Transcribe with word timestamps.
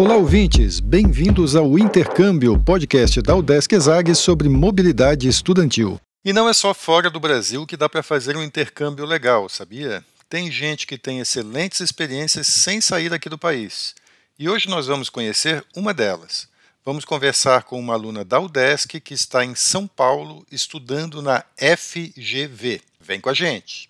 Olá, 0.00 0.16
ouvintes! 0.16 0.80
Bem-vindos 0.80 1.54
ao 1.54 1.78
Intercâmbio, 1.78 2.58
podcast 2.58 3.20
da 3.20 3.36
Udesc 3.36 3.74
Exag 3.74 4.14
sobre 4.14 4.48
mobilidade 4.48 5.28
estudantil. 5.28 6.00
E 6.24 6.32
não 6.32 6.48
é 6.48 6.54
só 6.54 6.72
fora 6.72 7.10
do 7.10 7.20
Brasil 7.20 7.66
que 7.66 7.76
dá 7.76 7.86
para 7.86 8.02
fazer 8.02 8.34
um 8.34 8.42
intercâmbio 8.42 9.04
legal, 9.04 9.46
sabia? 9.50 10.02
Tem 10.26 10.50
gente 10.50 10.86
que 10.86 10.96
tem 10.96 11.20
excelentes 11.20 11.80
experiências 11.80 12.46
sem 12.46 12.80
sair 12.80 13.10
daqui 13.10 13.28
do 13.28 13.36
país. 13.36 13.94
E 14.38 14.48
hoje 14.48 14.70
nós 14.70 14.86
vamos 14.86 15.10
conhecer 15.10 15.62
uma 15.76 15.92
delas. 15.92 16.48
Vamos 16.82 17.04
conversar 17.04 17.64
com 17.64 17.78
uma 17.78 17.92
aluna 17.92 18.24
da 18.24 18.40
UDESC 18.40 19.00
que 19.00 19.12
está 19.12 19.44
em 19.44 19.54
São 19.54 19.86
Paulo 19.86 20.46
estudando 20.50 21.20
na 21.20 21.44
FGV. 21.58 22.80
Vem 22.98 23.20
com 23.20 23.28
a 23.28 23.34
gente! 23.34 23.89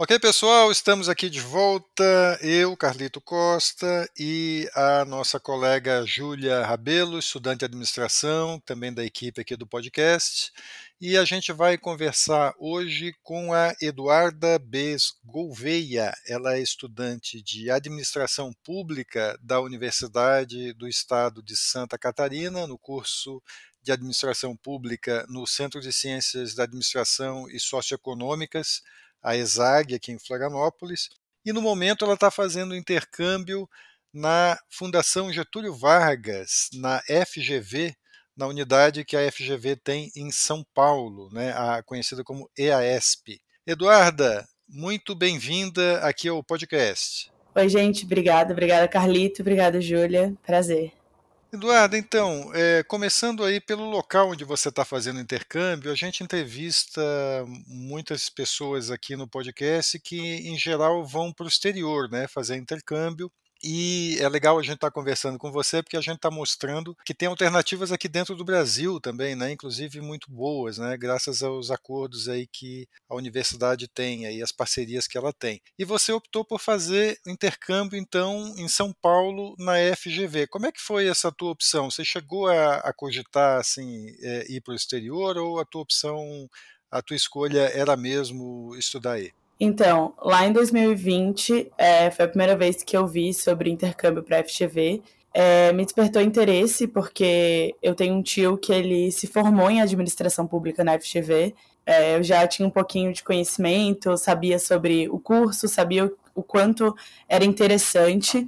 Ok, 0.00 0.16
pessoal, 0.20 0.70
estamos 0.70 1.08
aqui 1.08 1.28
de 1.28 1.40
volta. 1.40 2.38
Eu, 2.40 2.76
Carlito 2.76 3.20
Costa 3.20 4.08
e 4.16 4.70
a 4.72 5.04
nossa 5.04 5.40
colega 5.40 6.06
Júlia 6.06 6.64
Rabelo, 6.64 7.18
estudante 7.18 7.58
de 7.58 7.64
administração, 7.64 8.60
também 8.60 8.94
da 8.94 9.04
equipe 9.04 9.40
aqui 9.40 9.56
do 9.56 9.66
podcast. 9.66 10.52
E 11.00 11.16
a 11.18 11.24
gente 11.24 11.52
vai 11.52 11.76
conversar 11.76 12.54
hoje 12.60 13.12
com 13.24 13.52
a 13.52 13.74
Eduarda 13.82 14.56
Bes 14.60 15.14
Gouveia. 15.24 16.14
Ela 16.28 16.54
é 16.54 16.60
estudante 16.60 17.42
de 17.42 17.68
administração 17.68 18.52
pública 18.62 19.36
da 19.42 19.60
Universidade 19.60 20.72
do 20.74 20.86
Estado 20.86 21.42
de 21.42 21.56
Santa 21.56 21.98
Catarina, 21.98 22.68
no 22.68 22.78
curso 22.78 23.42
de 23.82 23.90
administração 23.90 24.56
pública 24.56 25.26
no 25.28 25.44
Centro 25.44 25.80
de 25.80 25.92
Ciências 25.92 26.54
da 26.54 26.62
Administração 26.62 27.50
e 27.50 27.58
Socioeconômicas 27.58 28.80
a 29.22 29.36
ESAG 29.36 29.94
aqui 29.94 30.12
em 30.12 30.18
Florianópolis, 30.18 31.08
e 31.44 31.52
no 31.52 31.62
momento 31.62 32.04
ela 32.04 32.14
está 32.14 32.30
fazendo 32.30 32.76
intercâmbio 32.76 33.68
na 34.12 34.58
Fundação 34.70 35.32
Getúlio 35.32 35.74
Vargas, 35.74 36.68
na 36.74 37.00
FGV, 37.26 37.94
na 38.36 38.46
unidade 38.46 39.04
que 39.04 39.16
a 39.16 39.30
FGV 39.30 39.76
tem 39.76 40.10
em 40.16 40.30
São 40.30 40.64
Paulo, 40.74 41.30
né, 41.32 41.52
a 41.52 41.82
conhecida 41.82 42.22
como 42.22 42.50
EASP. 42.56 43.40
Eduarda, 43.66 44.46
muito 44.68 45.14
bem-vinda 45.14 45.98
aqui 46.00 46.28
ao 46.28 46.42
podcast. 46.42 47.30
Oi, 47.54 47.68
gente, 47.68 48.04
obrigada, 48.04 48.52
obrigada 48.52 48.86
Carlito, 48.86 49.42
obrigada 49.42 49.80
Júlia, 49.80 50.34
prazer. 50.44 50.97
Eduardo, 51.50 51.96
então, 51.96 52.50
é, 52.54 52.82
começando 52.82 53.42
aí 53.42 53.58
pelo 53.58 53.88
local 53.88 54.30
onde 54.30 54.44
você 54.44 54.68
está 54.68 54.84
fazendo 54.84 55.18
intercâmbio, 55.18 55.90
a 55.90 55.94
gente 55.94 56.22
entrevista 56.22 57.00
muitas 57.66 58.28
pessoas 58.28 58.90
aqui 58.90 59.16
no 59.16 59.26
podcast 59.26 59.98
que, 59.98 60.18
em 60.20 60.58
geral, 60.58 61.06
vão 61.06 61.32
para 61.32 61.46
o 61.46 61.48
exterior, 61.48 62.10
né, 62.10 62.28
fazer 62.28 62.56
intercâmbio. 62.56 63.32
E 63.62 64.16
é 64.20 64.28
legal 64.28 64.58
a 64.58 64.62
gente 64.62 64.74
estar 64.74 64.88
tá 64.88 64.94
conversando 64.94 65.38
com 65.38 65.50
você, 65.50 65.82
porque 65.82 65.96
a 65.96 66.00
gente 66.00 66.16
está 66.16 66.30
mostrando 66.30 66.96
que 67.04 67.14
tem 67.14 67.28
alternativas 67.28 67.90
aqui 67.90 68.08
dentro 68.08 68.36
do 68.36 68.44
Brasil 68.44 69.00
também, 69.00 69.34
né? 69.34 69.52
Inclusive 69.52 70.00
muito 70.00 70.30
boas, 70.30 70.78
né? 70.78 70.96
Graças 70.96 71.42
aos 71.42 71.70
acordos 71.70 72.28
aí 72.28 72.46
que 72.46 72.88
a 73.08 73.14
universidade 73.14 73.88
tem 73.88 74.24
e 74.24 74.42
as 74.42 74.52
parcerias 74.52 75.06
que 75.06 75.18
ela 75.18 75.32
tem. 75.32 75.60
E 75.78 75.84
você 75.84 76.12
optou 76.12 76.44
por 76.44 76.60
fazer 76.60 77.18
intercâmbio, 77.26 77.98
então, 77.98 78.54
em 78.56 78.68
São 78.68 78.92
Paulo, 78.92 79.54
na 79.58 79.74
FGV. 79.96 80.46
Como 80.46 80.66
é 80.66 80.72
que 80.72 80.80
foi 80.80 81.08
essa 81.08 81.32
tua 81.32 81.50
opção? 81.50 81.90
Você 81.90 82.04
chegou 82.04 82.48
a, 82.48 82.76
a 82.76 82.92
cogitar, 82.92 83.58
assim, 83.58 84.06
é, 84.20 84.52
ir 84.52 84.60
para 84.60 84.72
o 84.72 84.76
exterior 84.76 85.36
ou 85.36 85.58
a 85.58 85.64
tua 85.64 85.82
opção, 85.82 86.48
a 86.90 87.02
tua 87.02 87.16
escolha 87.16 87.62
era 87.74 87.96
mesmo 87.96 88.74
estudar 88.76 89.12
aí? 89.12 89.32
Então, 89.60 90.14
lá 90.22 90.46
em 90.46 90.52
2020, 90.52 91.72
é, 91.76 92.10
foi 92.10 92.24
a 92.26 92.28
primeira 92.28 92.56
vez 92.56 92.82
que 92.82 92.96
eu 92.96 93.06
vi 93.06 93.34
sobre 93.34 93.70
intercâmbio 93.70 94.22
para 94.22 94.42
FGV. 94.44 95.02
É, 95.34 95.72
me 95.72 95.84
despertou 95.84 96.22
interesse 96.22 96.86
porque 96.86 97.74
eu 97.82 97.94
tenho 97.94 98.14
um 98.14 98.22
tio 98.22 98.56
que 98.56 98.72
ele 98.72 99.10
se 99.10 99.26
formou 99.26 99.68
em 99.70 99.80
administração 99.80 100.46
pública 100.46 100.84
na 100.84 100.98
FGV. 100.98 101.54
É, 101.84 102.16
eu 102.16 102.22
já 102.22 102.46
tinha 102.46 102.68
um 102.68 102.70
pouquinho 102.70 103.12
de 103.12 103.24
conhecimento, 103.24 104.16
sabia 104.16 104.58
sobre 104.58 105.08
o 105.08 105.18
curso, 105.18 105.66
sabia 105.66 106.06
o, 106.06 106.16
o 106.36 106.42
quanto 106.42 106.94
era 107.28 107.44
interessante, 107.44 108.46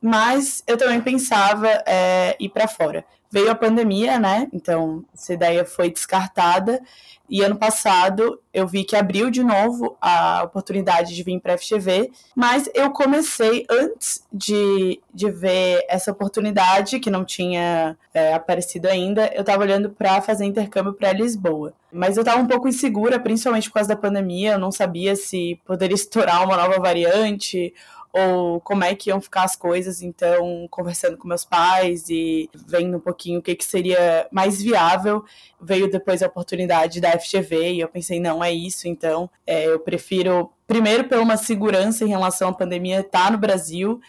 mas 0.00 0.62
eu 0.66 0.76
também 0.76 1.00
pensava 1.00 1.68
é, 1.86 2.36
ir 2.38 2.48
para 2.48 2.68
fora. 2.68 3.04
Veio 3.30 3.50
a 3.50 3.54
pandemia, 3.54 4.18
né? 4.18 4.48
Então, 4.52 5.04
essa 5.14 5.34
ideia 5.34 5.64
foi 5.64 5.90
descartada. 5.90 6.80
E 7.28 7.42
ano 7.42 7.56
passado 7.56 8.40
eu 8.54 8.66
vi 8.66 8.84
que 8.84 8.96
abriu 8.96 9.30
de 9.30 9.44
novo 9.44 9.98
a 10.00 10.42
oportunidade 10.44 11.14
de 11.14 11.22
vir 11.22 11.38
para 11.38 11.54
a 11.54 11.58
FGV, 11.58 12.10
mas 12.34 12.70
eu 12.74 12.90
comecei 12.90 13.66
antes 13.70 14.24
de, 14.32 14.98
de 15.12 15.30
ver 15.30 15.84
essa 15.90 16.10
oportunidade, 16.10 16.98
que 16.98 17.10
não 17.10 17.26
tinha 17.26 17.96
é, 18.14 18.32
aparecido 18.32 18.88
ainda, 18.88 19.30
eu 19.34 19.42
estava 19.42 19.62
olhando 19.62 19.90
para 19.90 20.22
fazer 20.22 20.46
intercâmbio 20.46 20.94
para 20.94 21.12
Lisboa. 21.12 21.74
Mas 21.92 22.16
eu 22.16 22.22
estava 22.22 22.40
um 22.40 22.46
pouco 22.46 22.66
insegura, 22.66 23.20
principalmente 23.20 23.68
por 23.68 23.74
causa 23.74 23.90
da 23.90 23.96
pandemia, 23.96 24.52
eu 24.52 24.58
não 24.58 24.72
sabia 24.72 25.14
se 25.14 25.60
poderia 25.66 25.94
estourar 25.94 26.42
uma 26.44 26.56
nova 26.56 26.80
variante 26.80 27.74
ou 28.12 28.60
como 28.60 28.84
é 28.84 28.94
que 28.94 29.10
iam 29.10 29.20
ficar 29.20 29.44
as 29.44 29.54
coisas. 29.54 30.02
Então, 30.02 30.66
conversando 30.70 31.16
com 31.16 31.28
meus 31.28 31.44
pais 31.44 32.08
e 32.08 32.48
vendo 32.66 32.96
um 32.96 33.00
pouquinho 33.00 33.40
o 33.40 33.42
que, 33.42 33.54
que 33.54 33.64
seria 33.64 34.26
mais 34.30 34.62
viável, 34.62 35.24
veio 35.60 35.90
depois 35.90 36.22
a 36.22 36.26
oportunidade 36.26 37.00
da 37.00 37.18
FGV 37.18 37.72
e 37.72 37.80
eu 37.80 37.88
pensei, 37.88 38.20
não, 38.20 38.42
é 38.42 38.52
isso, 38.52 38.88
então 38.88 39.30
é, 39.46 39.66
eu 39.66 39.78
prefiro, 39.80 40.50
primeiro, 40.66 41.04
pela 41.04 41.22
uma 41.22 41.36
segurança 41.36 42.04
em 42.04 42.08
relação 42.08 42.48
à 42.48 42.52
pandemia, 42.52 43.00
estar 43.00 43.26
tá 43.26 43.30
no 43.30 43.38
Brasil 43.38 44.00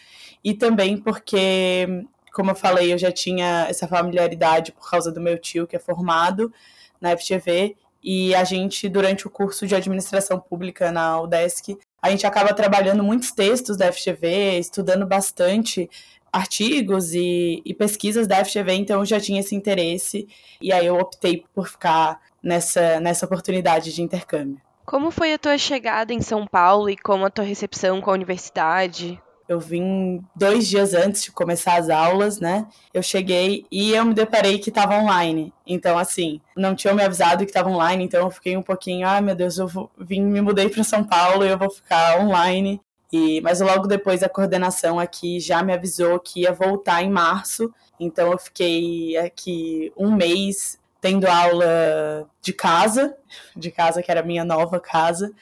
e 0.42 0.54
também 0.54 0.96
porque, 0.96 2.04
como 2.32 2.50
eu 2.50 2.54
falei, 2.54 2.92
eu 2.92 2.98
já 2.98 3.12
tinha 3.12 3.66
essa 3.68 3.86
familiaridade 3.86 4.72
por 4.72 4.88
causa 4.88 5.12
do 5.12 5.20
meu 5.20 5.38
tio 5.38 5.66
que 5.66 5.76
é 5.76 5.78
formado 5.78 6.52
na 7.00 7.16
FGV 7.16 7.76
e 8.02 8.34
a 8.34 8.44
gente, 8.44 8.88
durante 8.88 9.26
o 9.26 9.30
curso 9.30 9.66
de 9.66 9.74
administração 9.74 10.40
pública 10.40 10.90
na 10.90 11.20
UDESC, 11.20 11.78
a 12.02 12.10
gente 12.10 12.26
acaba 12.26 12.54
trabalhando 12.54 13.02
muitos 13.02 13.32
textos 13.32 13.76
da 13.76 13.92
FGV, 13.92 14.58
estudando 14.58 15.06
bastante 15.06 15.88
artigos 16.32 17.12
e, 17.12 17.60
e, 17.64 17.74
pesquisas 17.74 18.26
da 18.26 18.44
FGV, 18.44 18.72
então 18.74 19.00
eu 19.00 19.04
já 19.04 19.18
tinha 19.18 19.40
esse 19.40 19.54
interesse 19.54 20.28
e 20.60 20.72
aí 20.72 20.86
eu 20.86 20.96
optei 20.96 21.44
por 21.54 21.68
ficar 21.68 22.20
nessa, 22.42 23.00
nessa 23.00 23.26
oportunidade 23.26 23.92
de 23.92 24.02
intercâmbio. 24.02 24.60
Como 24.86 25.10
foi 25.10 25.32
a 25.32 25.38
tua 25.38 25.58
chegada 25.58 26.12
em 26.12 26.20
São 26.20 26.46
Paulo 26.46 26.88
e 26.88 26.96
como 26.96 27.24
a 27.24 27.30
tua 27.30 27.44
recepção 27.44 28.00
com 28.00 28.10
a 28.10 28.14
universidade? 28.14 29.20
Eu 29.50 29.58
vim 29.58 30.24
dois 30.32 30.68
dias 30.68 30.94
antes 30.94 31.24
de 31.24 31.32
começar 31.32 31.74
as 31.74 31.90
aulas, 31.90 32.38
né? 32.38 32.68
Eu 32.94 33.02
cheguei 33.02 33.66
e 33.68 33.90
eu 33.92 34.04
me 34.04 34.14
deparei 34.14 34.60
que 34.60 34.68
estava 34.68 34.94
online. 34.94 35.52
Então, 35.66 35.98
assim, 35.98 36.40
não 36.56 36.72
tinham 36.72 36.94
me 36.94 37.02
avisado 37.02 37.44
que 37.44 37.50
estava 37.50 37.68
online, 37.68 38.04
então 38.04 38.20
eu 38.20 38.30
fiquei 38.30 38.56
um 38.56 38.62
pouquinho, 38.62 39.08
ah, 39.08 39.20
meu 39.20 39.34
Deus, 39.34 39.58
eu 39.58 39.66
vou, 39.66 39.90
vim, 39.98 40.22
me 40.22 40.40
mudei 40.40 40.68
para 40.68 40.84
São 40.84 41.02
Paulo 41.02 41.44
e 41.44 41.48
eu 41.48 41.58
vou 41.58 41.68
ficar 41.68 42.20
online. 42.20 42.80
E, 43.12 43.40
mas 43.40 43.60
logo 43.60 43.88
depois 43.88 44.22
a 44.22 44.28
coordenação 44.28 45.00
aqui 45.00 45.40
já 45.40 45.64
me 45.64 45.72
avisou 45.72 46.20
que 46.20 46.42
ia 46.42 46.52
voltar 46.52 47.02
em 47.02 47.10
março. 47.10 47.74
Então 47.98 48.30
eu 48.30 48.38
fiquei 48.38 49.16
aqui 49.16 49.92
um 49.96 50.12
mês 50.12 50.78
tendo 51.00 51.26
aula 51.26 52.30
de 52.40 52.52
casa, 52.52 53.16
de 53.56 53.72
casa 53.72 54.00
que 54.00 54.12
era 54.12 54.20
a 54.20 54.24
minha 54.24 54.44
nova 54.44 54.78
casa. 54.78 55.32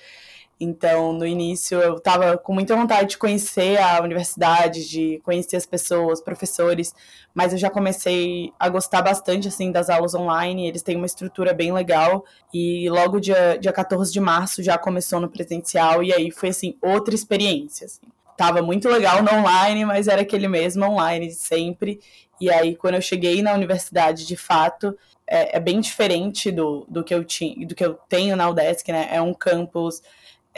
Então, 0.61 1.13
no 1.13 1.25
início, 1.25 1.81
eu 1.81 1.97
estava 1.97 2.37
com 2.37 2.53
muita 2.53 2.75
vontade 2.75 3.11
de 3.11 3.19
conhecer 3.19 3.79
a 3.81 4.03
universidade, 4.03 4.89
de 4.89 5.21
conhecer 5.25 5.57
as 5.57 5.65
pessoas, 5.65 6.21
professores, 6.21 6.93
mas 7.33 7.53
eu 7.53 7.59
já 7.59 7.71
comecei 7.71 8.53
a 8.59 8.69
gostar 8.69 9.03
bastante 9.03 9.47
assim 9.47 9.71
das 9.71 9.89
aulas 9.89 10.15
online. 10.15 10.67
Eles 10.67 10.83
têm 10.83 10.97
uma 10.97 11.07
estrutura 11.07 11.55
bem 11.55 11.73
legal 11.73 12.25
e 12.53 12.91
logo 12.91 13.21
dia, 13.21 13.57
dia 13.61 13.73
14 13.73 14.13
de 14.13 14.19
março 14.19 14.61
já 14.61 14.77
começou 14.77 15.21
no 15.21 15.29
presencial 15.29 16.03
e 16.03 16.13
aí 16.13 16.33
foi 16.33 16.49
assim 16.49 16.75
outra 16.83 17.15
experiência. 17.15 17.87
Assim. 17.87 18.07
Tava 18.37 18.61
muito 18.61 18.89
legal 18.89 19.23
no 19.23 19.33
online, 19.33 19.85
mas 19.85 20.09
era 20.09 20.23
aquele 20.23 20.49
mesmo 20.49 20.85
online 20.85 21.29
de 21.29 21.35
sempre. 21.35 22.01
E 22.41 22.51
aí, 22.51 22.75
quando 22.75 22.95
eu 22.95 23.03
cheguei 23.03 23.43
na 23.43 23.53
universidade, 23.53 24.27
de 24.27 24.37
fato, 24.37 24.97
é, 25.27 25.57
é 25.57 25.61
bem 25.61 25.81
diferente 25.81 26.51
do, 26.51 26.87
do 26.89 27.05
que 27.05 27.15
eu 27.15 27.25
tinha, 27.25 27.67
do 27.67 27.75
que 27.75 27.85
eu 27.85 27.95
tenho 28.09 28.37
na 28.37 28.49
UDESC, 28.49 28.91
né? 28.93 29.09
É 29.11 29.21
um 29.21 29.35
campus 29.35 30.01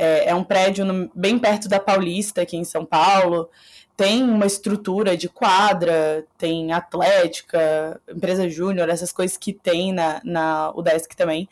É, 0.01 0.31
é 0.31 0.35
um 0.35 0.43
prédio 0.43 0.85
no, 0.85 1.11
bem 1.15 1.39
perto 1.39 1.69
da 1.69 1.79
Paulista, 1.79 2.43
aqui 2.43 2.57
em 2.57 2.65
São 2.65 2.85
Paulo. 2.85 3.51
Tem 3.97 4.23
uma 4.23 4.47
estrutura 4.47 5.17
de 5.17 5.29
quadra, 5.29 6.25
tem 6.39 6.73
atlética, 6.73 8.01
empresa 8.09 8.49
júnior, 8.49 8.89
essas 8.89 9.13
coisas 9.13 9.37
que 9.37 9.53
tem 9.53 9.93
na, 9.93 10.21
na 10.25 10.71
UDESC 10.75 11.15
também 11.15 11.49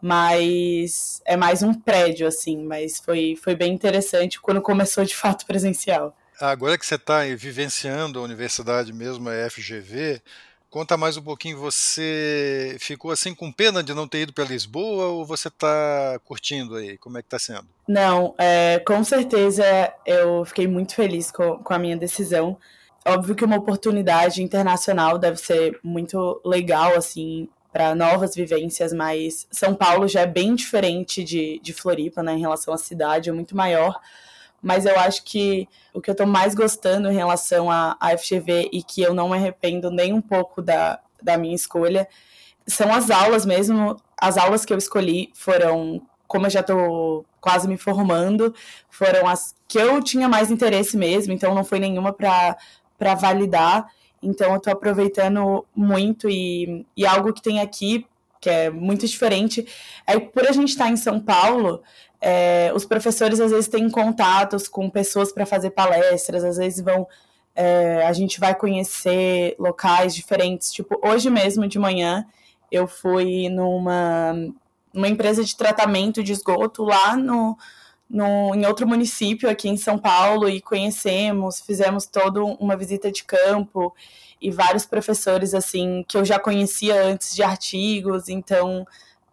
mas 0.00 1.20
é 1.24 1.36
mais 1.36 1.60
um 1.60 1.74
prédio, 1.74 2.26
assim, 2.26 2.64
mas 2.64 3.00
foi, 3.00 3.36
foi 3.42 3.56
bem 3.56 3.74
interessante 3.74 4.40
quando 4.40 4.62
começou 4.62 5.04
de 5.04 5.16
fato 5.16 5.44
presencial. 5.44 6.16
Agora 6.40 6.78
que 6.78 6.86
você 6.86 6.94
está 6.94 7.24
vivenciando 7.36 8.20
a 8.20 8.22
universidade 8.22 8.92
mesmo, 8.92 9.28
a 9.28 9.50
FGV, 9.50 10.22
conta 10.70 10.96
mais 10.96 11.16
um 11.16 11.22
pouquinho, 11.22 11.58
você 11.58 12.76
ficou 12.78 13.10
assim 13.10 13.34
com 13.34 13.50
pena 13.50 13.82
de 13.82 13.94
não 13.94 14.06
ter 14.06 14.22
ido 14.22 14.32
para 14.32 14.44
Lisboa 14.44 15.06
ou 15.06 15.24
você 15.24 15.48
está 15.48 16.20
curtindo 16.24 16.76
aí? 16.76 16.98
Como 16.98 17.18
é 17.18 17.22
que 17.22 17.26
está 17.26 17.38
sendo? 17.38 17.66
Não, 17.86 18.34
é, 18.38 18.78
com 18.86 19.02
certeza 19.02 19.64
eu 20.06 20.44
fiquei 20.44 20.66
muito 20.66 20.94
feliz 20.94 21.30
com, 21.30 21.58
com 21.58 21.74
a 21.74 21.78
minha 21.78 21.96
decisão. 21.96 22.58
Óbvio 23.06 23.34
que 23.34 23.44
uma 23.44 23.56
oportunidade 23.56 24.42
internacional 24.42 25.18
deve 25.18 25.38
ser 25.38 25.78
muito 25.82 26.40
legal, 26.44 26.94
assim, 26.94 27.48
para 27.72 27.94
novas 27.94 28.34
vivências, 28.34 28.92
mas 28.92 29.46
São 29.50 29.74
Paulo 29.74 30.06
já 30.08 30.22
é 30.22 30.26
bem 30.26 30.54
diferente 30.54 31.24
de, 31.24 31.58
de 31.62 31.72
Floripa, 31.72 32.22
né, 32.22 32.34
em 32.34 32.40
relação 32.40 32.74
à 32.74 32.78
cidade, 32.78 33.30
é 33.30 33.32
muito 33.32 33.56
maior. 33.56 33.98
Mas 34.60 34.86
eu 34.86 34.98
acho 34.98 35.22
que 35.24 35.68
o 35.92 36.00
que 36.00 36.10
eu 36.10 36.12
estou 36.12 36.26
mais 36.26 36.54
gostando 36.54 37.08
em 37.08 37.14
relação 37.14 37.70
à, 37.70 37.96
FGV 38.18 38.70
e 38.72 38.82
que 38.82 39.02
eu 39.02 39.14
não 39.14 39.28
me 39.28 39.36
arrependo 39.36 39.90
nem 39.90 40.12
um 40.12 40.20
pouco 40.20 40.60
da, 40.60 41.00
da 41.22 41.36
minha 41.36 41.54
escolha 41.54 42.08
são 42.66 42.92
as 42.92 43.10
aulas 43.10 43.46
mesmo. 43.46 43.96
As 44.20 44.36
aulas 44.36 44.64
que 44.64 44.72
eu 44.72 44.78
escolhi 44.78 45.30
foram, 45.34 46.02
como 46.26 46.46
eu 46.46 46.50
já 46.50 46.60
estou 46.60 47.24
quase 47.40 47.68
me 47.68 47.78
formando, 47.78 48.54
foram 48.90 49.26
as 49.26 49.54
que 49.66 49.78
eu 49.78 50.02
tinha 50.02 50.28
mais 50.28 50.50
interesse 50.50 50.96
mesmo, 50.96 51.32
então 51.32 51.54
não 51.54 51.64
foi 51.64 51.78
nenhuma 51.78 52.12
para 52.12 53.14
validar. 53.14 53.88
Então 54.22 54.50
eu 54.50 54.56
estou 54.56 54.72
aproveitando 54.72 55.64
muito 55.74 56.28
e, 56.28 56.84
e 56.96 57.06
algo 57.06 57.32
que 57.32 57.42
tem 57.42 57.60
aqui, 57.60 58.04
que 58.40 58.50
é 58.50 58.70
muito 58.70 59.06
diferente, 59.06 59.66
é 60.06 60.18
por 60.18 60.46
a 60.46 60.52
gente 60.52 60.70
estar 60.70 60.86
tá 60.86 60.90
em 60.90 60.96
São 60.96 61.20
Paulo, 61.20 61.82
é, 62.20 62.72
os 62.74 62.84
professores 62.84 63.40
às 63.40 63.50
vezes 63.50 63.68
têm 63.68 63.88
contatos 63.90 64.66
com 64.66 64.90
pessoas 64.90 65.32
para 65.32 65.46
fazer 65.46 65.70
palestras, 65.70 66.44
às 66.44 66.56
vezes 66.56 66.84
vão. 66.84 67.06
É, 67.54 68.06
a 68.06 68.12
gente 68.12 68.38
vai 68.38 68.54
conhecer 68.54 69.56
locais 69.58 70.14
diferentes. 70.14 70.72
Tipo, 70.72 70.98
hoje 71.02 71.28
mesmo 71.28 71.66
de 71.66 71.78
manhã 71.78 72.24
eu 72.70 72.86
fui 72.86 73.48
numa, 73.48 74.32
numa 74.92 75.08
empresa 75.08 75.42
de 75.44 75.56
tratamento 75.56 76.22
de 76.22 76.32
esgoto 76.32 76.84
lá 76.84 77.16
no, 77.16 77.56
no, 78.08 78.54
em 78.54 78.64
outro 78.66 78.86
município 78.86 79.48
aqui 79.50 79.68
em 79.68 79.76
São 79.76 79.98
Paulo 79.98 80.48
e 80.48 80.60
conhecemos, 80.60 81.60
fizemos 81.60 82.06
toda 82.06 82.42
uma 82.44 82.76
visita 82.76 83.10
de 83.10 83.24
campo 83.24 83.94
e 84.40 84.50
vários 84.50 84.86
professores 84.86 85.52
assim 85.52 86.04
que 86.06 86.16
eu 86.16 86.24
já 86.24 86.38
conhecia 86.38 87.02
antes 87.02 87.34
de 87.34 87.42
artigos, 87.42 88.28
então 88.28 88.86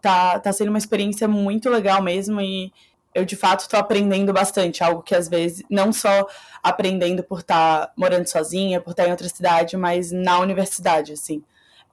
tá, 0.05 0.39
tá 0.39 0.53
sendo 0.53 0.69
uma 0.69 0.77
experiência 0.77 1.27
muito 1.27 1.67
legal 1.67 1.99
mesmo 1.99 2.39
e 2.39 2.71
eu 3.13 3.25
de 3.25 3.35
fato 3.35 3.61
estou 3.61 3.79
aprendendo 3.79 4.31
bastante, 4.31 4.83
algo 4.83 5.01
que 5.01 5.15
às 5.15 5.27
vezes 5.27 5.63
não 5.67 5.91
só 5.91 6.27
aprendendo 6.61 7.23
por 7.23 7.39
estar 7.39 7.87
tá 7.87 7.93
morando 7.97 8.27
sozinha, 8.27 8.79
por 8.79 8.91
estar 8.91 9.03
tá 9.03 9.09
em 9.09 9.11
outra 9.11 9.27
cidade, 9.27 9.75
mas 9.75 10.11
na 10.11 10.39
universidade, 10.39 11.13
assim. 11.13 11.43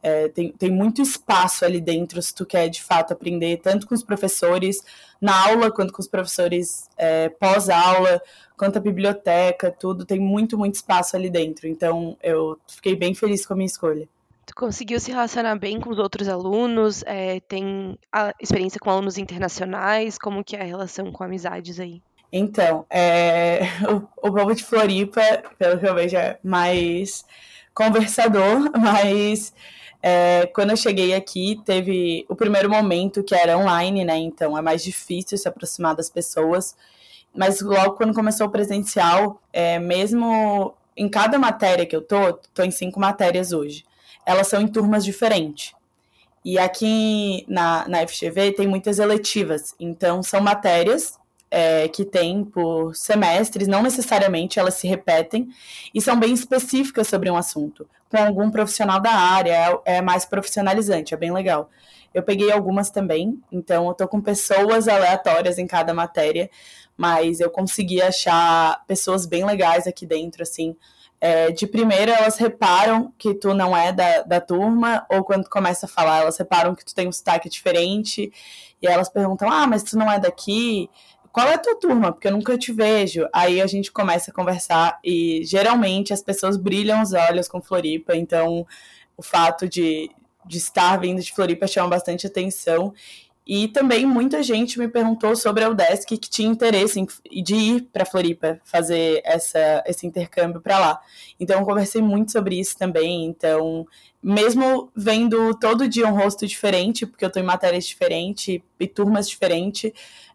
É, 0.02 0.28
tem, 0.28 0.50
tem 0.50 0.68
muito 0.68 1.00
espaço 1.00 1.64
ali 1.64 1.80
dentro 1.80 2.20
se 2.20 2.34
tu 2.34 2.44
quer 2.44 2.68
de 2.68 2.82
fato 2.82 3.12
aprender, 3.12 3.58
tanto 3.62 3.86
com 3.86 3.94
os 3.94 4.02
professores 4.02 4.82
na 5.20 5.48
aula, 5.48 5.70
quanto 5.70 5.92
com 5.92 6.02
os 6.02 6.08
professores 6.08 6.90
é, 6.98 7.28
pós-aula, 7.28 8.20
quanto 8.58 8.78
a 8.78 8.80
biblioteca, 8.80 9.70
tudo, 9.70 10.04
tem 10.04 10.18
muito, 10.18 10.58
muito 10.58 10.74
espaço 10.74 11.16
ali 11.16 11.30
dentro. 11.30 11.66
Então 11.66 12.16
eu 12.22 12.58
fiquei 12.66 12.94
bem 12.94 13.14
feliz 13.14 13.46
com 13.46 13.54
a 13.54 13.56
minha 13.56 13.66
escolha. 13.66 14.08
Tu 14.44 14.54
conseguiu 14.54 14.98
se 14.98 15.10
relacionar 15.10 15.56
bem 15.56 15.80
com 15.80 15.90
os 15.90 15.98
outros 15.98 16.28
alunos? 16.28 17.02
É, 17.06 17.40
tem 17.40 17.98
experiência 18.40 18.80
com 18.80 18.90
alunos 18.90 19.16
internacionais? 19.16 20.18
Como 20.18 20.42
que 20.42 20.56
é 20.56 20.60
a 20.60 20.64
relação 20.64 21.12
com 21.12 21.22
amizades 21.22 21.78
aí? 21.78 22.02
Então, 22.32 22.86
é, 22.90 23.60
o, 23.88 24.28
o 24.28 24.32
povo 24.32 24.54
de 24.54 24.64
Floripa, 24.64 25.20
pelo 25.58 25.78
que 25.78 25.86
eu 25.86 25.94
vejo, 25.94 26.16
é 26.16 26.38
mais 26.42 27.24
conversador, 27.74 28.70
mas 28.78 29.54
é, 30.02 30.46
quando 30.46 30.70
eu 30.70 30.76
cheguei 30.76 31.14
aqui, 31.14 31.60
teve 31.64 32.26
o 32.28 32.34
primeiro 32.34 32.68
momento 32.68 33.22
que 33.22 33.34
era 33.34 33.56
online, 33.56 34.04
né? 34.04 34.16
Então 34.16 34.58
é 34.58 34.62
mais 34.62 34.82
difícil 34.82 35.38
se 35.38 35.46
aproximar 35.46 35.94
das 35.94 36.10
pessoas. 36.10 36.76
Mas 37.34 37.60
logo 37.60 37.96
quando 37.96 38.12
começou 38.12 38.48
o 38.48 38.50
presencial, 38.50 39.40
é, 39.52 39.78
mesmo 39.78 40.74
em 40.96 41.08
cada 41.08 41.38
matéria 41.38 41.86
que 41.86 41.96
eu 41.96 42.02
tô, 42.02 42.34
tô 42.52 42.62
em 42.62 42.70
cinco 42.70 42.98
matérias 43.00 43.52
hoje, 43.52 43.84
elas 44.26 44.48
são 44.48 44.60
em 44.60 44.68
turmas 44.68 45.04
diferentes. 45.04 45.72
E 46.44 46.58
aqui 46.58 47.44
na, 47.48 47.86
na 47.88 48.06
FGV 48.06 48.52
tem 48.52 48.66
muitas 48.66 48.98
eletivas, 48.98 49.74
então 49.78 50.22
são 50.22 50.40
matérias 50.40 51.18
é, 51.52 51.86
que 51.86 52.04
tem 52.04 52.44
por 52.44 52.96
semestres, 52.96 53.68
não 53.68 53.82
necessariamente 53.82 54.58
elas 54.58 54.74
se 54.74 54.88
repetem, 54.88 55.48
e 55.94 56.00
são 56.00 56.18
bem 56.18 56.32
específicas 56.32 57.06
sobre 57.06 57.30
um 57.30 57.36
assunto, 57.36 57.86
com 58.08 58.16
algum 58.16 58.50
profissional 58.50 59.00
da 59.00 59.12
área, 59.12 59.80
é, 59.84 59.98
é 59.98 60.02
mais 60.02 60.24
profissionalizante, 60.24 61.14
é 61.14 61.16
bem 61.16 61.30
legal. 61.30 61.70
Eu 62.14 62.22
peguei 62.22 62.50
algumas 62.50 62.90
também, 62.90 63.38
então 63.50 63.86
eu 63.86 63.94
tô 63.94 64.08
com 64.08 64.20
pessoas 64.20 64.88
aleatórias 64.88 65.58
em 65.58 65.66
cada 65.66 65.94
matéria, 65.94 66.50
mas 66.96 67.38
eu 67.38 67.50
consegui 67.50 68.02
achar 68.02 68.82
pessoas 68.86 69.26
bem 69.26 69.44
legais 69.44 69.86
aqui 69.86 70.06
dentro, 70.06 70.42
assim. 70.42 70.76
É, 71.24 71.52
de 71.52 71.68
primeira, 71.68 72.12
elas 72.12 72.36
reparam 72.36 73.12
que 73.16 73.32
tu 73.32 73.54
não 73.54 73.76
é 73.76 73.92
da, 73.92 74.22
da 74.22 74.40
turma, 74.40 75.06
ou 75.08 75.22
quando 75.22 75.44
tu 75.44 75.50
começa 75.50 75.86
a 75.86 75.88
falar, 75.88 76.22
elas 76.22 76.36
reparam 76.36 76.74
que 76.74 76.84
tu 76.84 76.92
tem 76.92 77.06
um 77.06 77.12
sotaque 77.12 77.48
diferente, 77.48 78.32
e 78.82 78.86
elas 78.88 79.08
perguntam: 79.08 79.48
Ah, 79.48 79.66
mas 79.66 79.84
tu 79.84 79.96
não 79.96 80.10
é 80.10 80.18
daqui? 80.18 80.90
qual 81.32 81.48
é 81.48 81.54
a 81.54 81.58
tua 81.58 81.74
turma? 81.76 82.12
Porque 82.12 82.28
eu 82.28 82.32
nunca 82.32 82.58
te 82.58 82.72
vejo. 82.72 83.26
Aí 83.32 83.60
a 83.60 83.66
gente 83.66 83.90
começa 83.90 84.30
a 84.30 84.34
conversar 84.34 84.98
e 85.02 85.42
geralmente 85.44 86.12
as 86.12 86.22
pessoas 86.22 86.56
brilham 86.58 87.00
os 87.00 87.12
olhos 87.14 87.48
com 87.48 87.62
Floripa, 87.62 88.14
então 88.14 88.66
o 89.16 89.22
fato 89.22 89.66
de, 89.68 90.10
de 90.44 90.58
estar 90.58 90.98
vindo 90.98 91.22
de 91.22 91.32
Floripa 91.32 91.66
chama 91.66 91.88
bastante 91.88 92.26
atenção. 92.26 92.92
E 93.46 93.66
também 93.68 94.06
muita 94.06 94.42
gente 94.42 94.78
me 94.78 94.86
perguntou 94.86 95.34
sobre 95.34 95.64
a 95.64 95.68
UDESC 95.68 96.16
que 96.16 96.30
tinha 96.30 96.48
interesse 96.48 97.00
em, 97.00 97.06
de 97.42 97.54
ir 97.54 97.82
para 97.92 98.04
Floripa 98.04 98.60
fazer 98.64 99.20
essa, 99.24 99.82
esse 99.86 100.06
intercâmbio 100.06 100.60
para 100.60 100.78
lá. 100.78 101.00
Então 101.40 101.58
eu 101.58 101.66
conversei 101.66 102.00
muito 102.00 102.30
sobre 102.30 102.58
isso 102.58 102.78
também. 102.78 103.24
Então, 103.24 103.86
mesmo 104.22 104.90
vendo 104.94 105.54
todo 105.58 105.88
dia 105.88 106.06
um 106.06 106.14
rosto 106.14 106.46
diferente, 106.46 107.04
porque 107.04 107.24
eu 107.24 107.28
estou 107.28 107.42
em 107.42 107.46
matérias 107.46 107.84
diferentes 107.84 108.60
e 108.78 108.86
turmas 108.86 109.28
diferentes, 109.28 109.92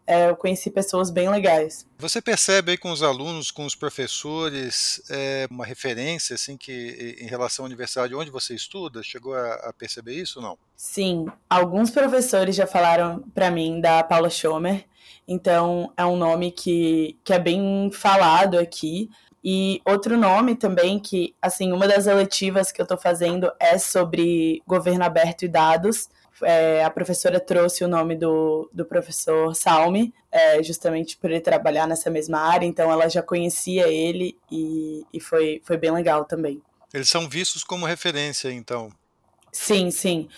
é, 0.08 0.30
eu 0.30 0.38
conheci 0.38 0.72
pessoas 0.72 1.12
bem 1.12 1.30
legais. 1.30 1.86
Você 2.00 2.22
percebe 2.22 2.72
aí 2.72 2.78
com 2.78 2.92
os 2.92 3.04
alunos, 3.04 3.52
com 3.52 3.66
os 3.66 3.76
professores, 3.76 5.02
é, 5.10 5.46
uma 5.52 5.66
referência 5.66 6.36
assim 6.36 6.56
que 6.56 7.18
em 7.20 7.28
relação 7.28 7.66
à 7.66 7.68
universidade 7.68 8.16
onde 8.16 8.32
você 8.32 8.56
estuda? 8.56 9.04
Chegou 9.04 9.34
a, 9.34 9.54
a 9.56 9.74
perceber 9.74 10.14
isso 10.14 10.40
ou 10.40 10.46
não? 10.46 10.58
Sim, 10.78 11.28
alguns 11.50 11.92
professores 11.92 12.56
já 12.56 12.66
falaram 12.66 13.22
para 13.36 13.52
mim 13.52 13.82
da 13.82 14.02
Paula 14.02 14.30
Schomer, 14.30 14.86
então 15.28 15.92
é 15.98 16.06
um 16.06 16.16
nome 16.16 16.52
que, 16.52 17.18
que 17.24 17.34
é 17.34 17.40
bem 17.40 17.92
falado 17.92 18.58
aqui. 18.58 19.10
E 19.44 19.82
outro 19.86 20.18
nome 20.18 20.56
também 20.56 21.00
que, 21.00 21.36
assim, 21.42 21.72
uma 21.72 21.88
das 21.88 22.08
eletivas 22.08 22.72
que 22.72 22.82
eu 22.82 22.84
estou 22.84 22.98
fazendo 22.98 23.52
é 23.60 23.78
sobre 23.78 24.62
governo 24.66 25.06
aberto 25.06 25.44
e 25.44 25.48
dados 25.48 26.10
é, 26.42 26.84
a 26.84 26.90
professora 26.90 27.40
trouxe 27.40 27.84
o 27.84 27.88
nome 27.88 28.16
do, 28.16 28.70
do 28.74 28.86
professor 28.86 29.56
Salme, 29.56 30.14
é, 30.32 30.62
justamente 30.62 31.18
por 31.18 31.32
ele 31.32 31.40
trabalhar 31.40 31.88
nessa 31.88 32.10
mesma 32.10 32.40
área, 32.40 32.66
então 32.66 32.92
ela 32.92 33.10
já 33.10 33.22
conhecia 33.22 33.88
ele 33.88 34.38
e, 34.52 35.06
e 35.14 35.20
foi, 35.20 35.62
foi 35.64 35.78
bem 35.78 35.92
legal 35.92 36.26
também. 36.26 36.62
Eles 36.94 37.10
são 37.10 37.28
vistos 37.28 37.64
como 37.64 37.86
referência, 37.86 38.52
então? 38.52 38.92
Sim, 39.52 39.92
sim. 39.92 40.30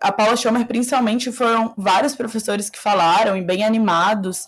A 0.00 0.12
Paula 0.12 0.36
Schomer, 0.36 0.66
principalmente, 0.66 1.32
foram 1.32 1.74
vários 1.76 2.14
professores 2.14 2.70
que 2.70 2.78
falaram 2.78 3.36
e 3.36 3.42
bem 3.42 3.64
animados 3.64 4.46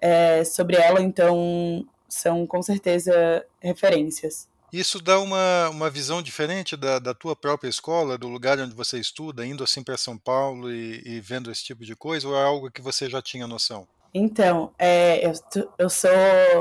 é, 0.00 0.42
sobre 0.44 0.76
ela, 0.76 1.00
então 1.00 1.86
são 2.08 2.46
com 2.46 2.62
certeza 2.62 3.44
referências. 3.60 4.47
Isso 4.72 5.00
dá 5.00 5.18
uma, 5.18 5.70
uma 5.70 5.90
visão 5.90 6.20
diferente 6.20 6.76
da, 6.76 6.98
da 6.98 7.14
tua 7.14 7.34
própria 7.34 7.68
escola, 7.68 8.18
do 8.18 8.28
lugar 8.28 8.58
onde 8.58 8.74
você 8.74 8.98
estuda, 8.98 9.46
indo 9.46 9.64
assim 9.64 9.82
para 9.82 9.96
São 9.96 10.18
Paulo 10.18 10.70
e, 10.70 11.02
e, 11.04 11.20
vendo 11.20 11.50
esse 11.50 11.64
tipo 11.64 11.84
de 11.84 11.96
coisa, 11.96 12.28
ou 12.28 12.36
é 12.36 12.42
algo 12.42 12.70
que 12.70 12.82
você 12.82 13.08
já 13.08 13.22
tinha 13.22 13.46
noção? 13.46 13.88
Então, 14.12 14.72
é, 14.78 15.26
eu, 15.26 15.32
eu 15.78 15.88
sou, 15.90 16.10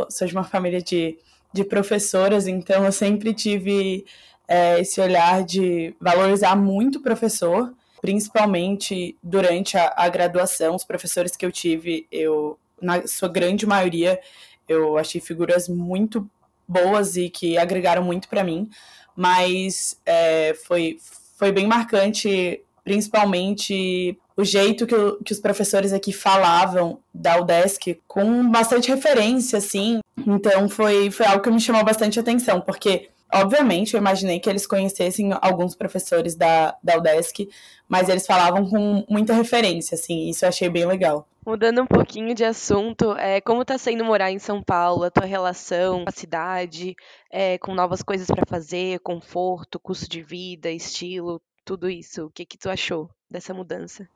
sou 0.10 0.28
de 0.28 0.34
uma 0.34 0.44
família 0.44 0.82
de, 0.82 1.18
de 1.52 1.64
professoras, 1.64 2.48
então 2.48 2.86
eu 2.86 2.92
sempre 2.92 3.34
tive 3.34 4.06
é, 4.48 4.80
esse 4.80 5.02
olhar 5.02 5.44
de 5.44 5.94
valorizar 6.00 6.56
muito 6.56 7.00
o 7.00 7.04
professor, 7.04 7.74
principalmente 8.02 9.18
durante 9.22 9.78
a, 9.78 9.94
a 9.98 10.08
graduação. 10.08 10.76
Os 10.76 10.86
professores 10.86 11.36
que 11.36 11.46
eu 11.46 11.52
tive, 11.52 12.08
eu 12.12 12.58
na 12.82 13.06
sua 13.08 13.28
grande 13.28 13.66
maioria, 13.66 14.20
eu 14.68 14.98
achei 14.98 15.20
figuras 15.20 15.68
muito 15.68 16.30
boas 16.68 17.16
e 17.16 17.30
que 17.30 17.58
agregaram 17.58 18.04
muito 18.04 18.28
para 18.28 18.44
mim, 18.44 18.70
mas 19.16 20.00
é, 20.06 20.54
foi, 20.66 20.98
foi 21.38 21.52
bem 21.52 21.68
marcante, 21.68 22.62
principalmente 22.84 24.18
o 24.36 24.44
jeito 24.44 24.86
que, 24.86 24.96
que 25.24 25.34
os 25.34 25.40
professores 25.40 25.94
aqui 25.94 26.14
falavam 26.14 27.00
da 27.14 27.40
UDESC, 27.40 28.00
com 28.08 28.50
bastante 28.52 28.90
referência, 28.90 29.58
assim. 29.58 30.00
Então 30.26 30.70
foi, 30.70 31.10
foi 31.10 31.26
algo 31.26 31.42
que 31.42 31.50
me 31.50 31.60
chamou 31.60 31.84
bastante 31.84 32.20
atenção, 32.20 32.62
porque 32.62 33.10
Obviamente, 33.34 33.94
eu 33.94 34.00
imaginei 34.00 34.40
que 34.40 34.50
eles 34.50 34.66
conhecessem 34.66 35.32
alguns 35.42 35.76
professores 35.76 36.34
da, 36.36 36.76
da 36.82 36.98
UDESC, 36.98 37.50
mas 37.88 38.08
eles 38.08 38.26
falavam 38.26 38.66
com 38.66 39.06
muita 39.10 39.34
referência, 39.34 39.96
assim, 39.96 40.30
isso 40.30 40.46
eu 40.46 40.50
achei 40.50 40.70
bem 40.70 40.86
legal. 40.86 41.28
Mudando 41.48 41.82
um 41.82 41.88
pouquinho 41.88 42.36
de 42.36 42.44
assunto, 42.44 43.14
é, 43.14 43.40
como 43.40 43.62
está 43.62 43.78
sendo 43.78 44.04
morar 44.04 44.30
em 44.30 44.38
São 44.38 44.62
Paulo, 44.62 45.06
a 45.06 45.10
tua 45.10 45.26
relação 45.26 46.04
com 46.04 46.10
a 46.10 46.12
cidade, 46.12 46.94
é, 47.32 47.58
com 47.58 47.74
novas 47.74 48.04
coisas 48.04 48.28
para 48.28 48.46
fazer, 48.46 49.00
conforto, 49.00 49.80
custo 49.80 50.10
de 50.10 50.22
vida, 50.22 50.70
estilo, 50.70 51.42
tudo 51.64 51.90
isso. 51.90 52.26
O 52.26 52.30
que 52.30 52.46
que 52.46 52.58
tu 52.58 52.70
achou 52.70 53.10
dessa 53.32 53.54
mudança? 53.54 54.10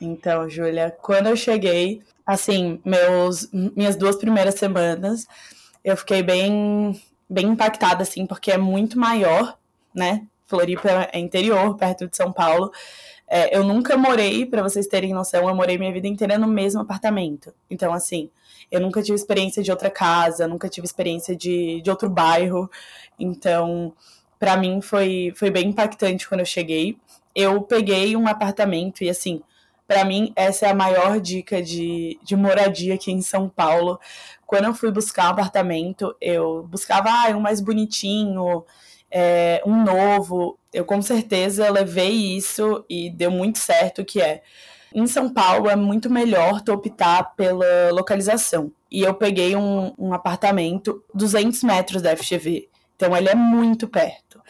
Então, 0.00 0.48
Júlia, 0.48 0.90
quando 0.90 1.26
eu 1.26 1.36
cheguei, 1.36 2.00
assim, 2.24 2.80
meus, 2.82 3.46
minhas 3.52 3.94
duas 3.94 4.16
primeiras 4.16 4.54
semanas, 4.54 5.26
eu 5.84 5.98
fiquei 5.98 6.22
bem 6.22 6.98
bem 7.28 7.48
impactada, 7.48 8.04
assim, 8.04 8.26
porque 8.26 8.50
é 8.50 8.56
muito 8.56 8.98
maior, 8.98 9.58
né? 9.94 10.26
Floripa 10.54 11.08
é 11.12 11.18
interior, 11.18 11.76
perto 11.76 12.06
de 12.06 12.16
São 12.16 12.32
Paulo. 12.32 12.70
É, 13.26 13.56
eu 13.56 13.64
nunca 13.64 13.96
morei, 13.96 14.46
para 14.46 14.62
vocês 14.62 14.86
terem 14.86 15.12
noção, 15.12 15.48
eu 15.48 15.54
morei 15.54 15.76
minha 15.76 15.92
vida 15.92 16.06
inteira 16.06 16.38
no 16.38 16.46
mesmo 16.46 16.80
apartamento. 16.80 17.52
Então, 17.68 17.92
assim, 17.92 18.30
eu 18.70 18.80
nunca 18.80 19.02
tive 19.02 19.16
experiência 19.16 19.62
de 19.62 19.70
outra 19.70 19.90
casa, 19.90 20.46
nunca 20.46 20.68
tive 20.68 20.86
experiência 20.86 21.34
de, 21.34 21.80
de 21.80 21.90
outro 21.90 22.08
bairro. 22.08 22.70
Então, 23.18 23.92
para 24.38 24.56
mim 24.56 24.80
foi, 24.80 25.32
foi 25.36 25.50
bem 25.50 25.70
impactante 25.70 26.28
quando 26.28 26.40
eu 26.40 26.46
cheguei. 26.46 26.96
Eu 27.34 27.62
peguei 27.62 28.14
um 28.14 28.28
apartamento 28.28 29.02
e, 29.02 29.10
assim, 29.10 29.42
para 29.88 30.04
mim, 30.04 30.32
essa 30.36 30.66
é 30.66 30.70
a 30.70 30.74
maior 30.74 31.20
dica 31.20 31.60
de, 31.60 32.18
de 32.22 32.36
moradia 32.36 32.94
aqui 32.94 33.10
em 33.10 33.20
São 33.20 33.48
Paulo. 33.48 33.98
Quando 34.46 34.66
eu 34.66 34.74
fui 34.74 34.92
buscar 34.92 35.26
um 35.26 35.32
apartamento, 35.32 36.14
eu 36.20 36.62
buscava 36.70 37.08
ah, 37.10 37.36
um 37.36 37.40
mais 37.40 37.60
bonitinho, 37.60 38.64
é, 39.16 39.62
um 39.64 39.84
novo. 39.84 40.58
Eu 40.72 40.84
com 40.84 41.00
certeza 41.00 41.70
levei 41.70 42.10
isso 42.10 42.84
e 42.90 43.08
deu 43.08 43.30
muito 43.30 43.60
certo, 43.60 44.04
que 44.04 44.20
é 44.20 44.42
em 44.92 45.06
São 45.06 45.32
Paulo 45.32 45.70
é 45.70 45.76
muito 45.76 46.10
melhor 46.10 46.60
tu 46.60 46.72
optar 46.72 47.34
pela 47.36 47.90
localização. 47.92 48.72
E 48.90 49.02
eu 49.02 49.14
peguei 49.14 49.54
um, 49.54 49.94
um 49.96 50.12
apartamento 50.12 51.02
200 51.14 51.62
metros 51.62 52.02
da 52.02 52.16
FGV. 52.16 52.68
Então 52.96 53.16
ele 53.16 53.28
é 53.28 53.34
muito 53.34 53.88
perto. 53.88 54.40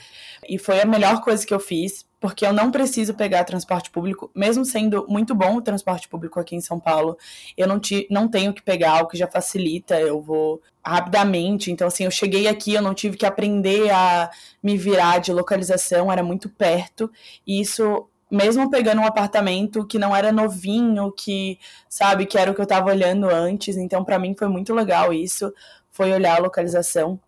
E 0.48 0.58
foi 0.58 0.80
a 0.80 0.86
melhor 0.86 1.22
coisa 1.22 1.46
que 1.46 1.54
eu 1.54 1.60
fiz, 1.60 2.06
porque 2.20 2.44
eu 2.46 2.52
não 2.52 2.70
preciso 2.70 3.14
pegar 3.14 3.44
transporte 3.44 3.90
público, 3.90 4.30
mesmo 4.34 4.64
sendo 4.64 5.06
muito 5.08 5.34
bom 5.34 5.56
o 5.56 5.62
transporte 5.62 6.08
público 6.08 6.38
aqui 6.40 6.54
em 6.56 6.60
São 6.60 6.78
Paulo, 6.78 7.16
eu 7.56 7.66
não, 7.66 7.80
te, 7.80 8.06
não 8.10 8.28
tenho 8.28 8.52
que 8.52 8.62
pegar, 8.62 9.02
o 9.02 9.06
que 9.06 9.16
já 9.16 9.26
facilita, 9.26 9.98
eu 9.98 10.20
vou 10.20 10.60
rapidamente. 10.84 11.70
Então, 11.70 11.88
assim, 11.88 12.04
eu 12.04 12.10
cheguei 12.10 12.46
aqui, 12.46 12.74
eu 12.74 12.82
não 12.82 12.94
tive 12.94 13.16
que 13.16 13.26
aprender 13.26 13.90
a 13.90 14.30
me 14.62 14.76
virar 14.76 15.18
de 15.18 15.32
localização, 15.32 16.12
era 16.12 16.22
muito 16.22 16.48
perto, 16.48 17.10
e 17.46 17.60
isso 17.60 18.08
mesmo 18.30 18.68
pegando 18.68 19.00
um 19.00 19.06
apartamento 19.06 19.86
que 19.86 19.98
não 19.98 20.14
era 20.14 20.32
novinho, 20.32 21.12
que, 21.12 21.58
sabe, 21.88 22.26
que 22.26 22.36
era 22.36 22.50
o 22.50 22.54
que 22.54 22.60
eu 22.60 22.64
estava 22.64 22.90
olhando 22.90 23.28
antes. 23.28 23.76
Então, 23.76 24.04
para 24.04 24.18
mim 24.18 24.34
foi 24.36 24.48
muito 24.48 24.74
legal 24.74 25.12
isso, 25.12 25.52
foi 25.90 26.12
olhar 26.12 26.36
a 26.36 26.42
localização 26.42 27.20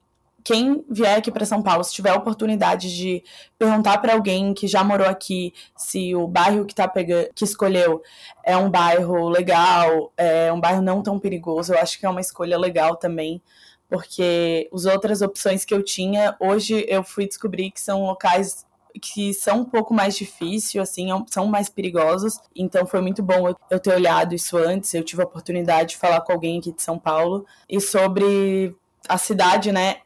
quem 0.47 0.85
vier 0.89 1.19
aqui 1.19 1.33
para 1.33 1.45
São 1.45 1.61
Paulo, 1.61 1.83
se 1.83 1.93
tiver 1.93 2.11
a 2.11 2.15
oportunidade 2.15 2.97
de 2.97 3.21
perguntar 3.59 3.99
para 3.99 4.13
alguém 4.13 4.55
que 4.55 4.69
já 4.69 4.85
morou 4.85 5.09
aqui 5.09 5.53
se 5.77 6.15
o 6.15 6.29
bairro 6.29 6.65
que 6.65 6.73
tá 6.73 6.87
pegando, 6.87 7.31
que 7.35 7.43
escolheu 7.43 8.01
é 8.45 8.57
um 8.57 8.71
bairro 8.71 9.29
legal, 9.29 10.13
é 10.17 10.53
um 10.53 10.61
bairro 10.61 10.81
não 10.81 11.03
tão 11.03 11.19
perigoso, 11.19 11.75
eu 11.75 11.81
acho 11.81 11.99
que 11.99 12.07
é 12.07 12.09
uma 12.09 12.21
escolha 12.21 12.57
legal 12.57 12.95
também, 12.95 13.43
porque 13.89 14.71
as 14.73 14.85
outras 14.85 15.21
opções 15.21 15.65
que 15.65 15.75
eu 15.75 15.83
tinha, 15.83 16.37
hoje 16.39 16.87
eu 16.89 17.03
fui 17.03 17.27
descobrir 17.27 17.73
que 17.73 17.81
são 17.81 18.05
locais 18.05 18.65
que 19.03 19.35
são 19.35 19.63
um 19.63 19.65
pouco 19.65 19.93
mais 19.93 20.17
difíceis, 20.17 20.81
assim, 20.81 21.13
é 21.13 21.25
são 21.29 21.47
mais 21.47 21.69
perigosos. 21.69 22.39
Então 22.55 22.87
foi 22.87 23.03
muito 23.03 23.23
bom 23.23 23.53
eu 23.69 23.79
ter 23.79 23.93
olhado 23.93 24.35
isso 24.35 24.57
antes. 24.57 24.95
Eu 24.95 25.05
tive 25.05 25.21
a 25.21 25.27
oportunidade 25.27 25.91
de 25.91 25.97
falar 25.99 26.23
com 26.23 26.33
alguém 26.33 26.61
aqui 26.61 26.73
de 26.73 26.83
São 26.83 26.99
Paulo 26.99 27.45
e 27.69 27.79
sobre 27.79 28.75
a 29.07 29.19
cidade, 29.19 29.71
né? 29.71 29.97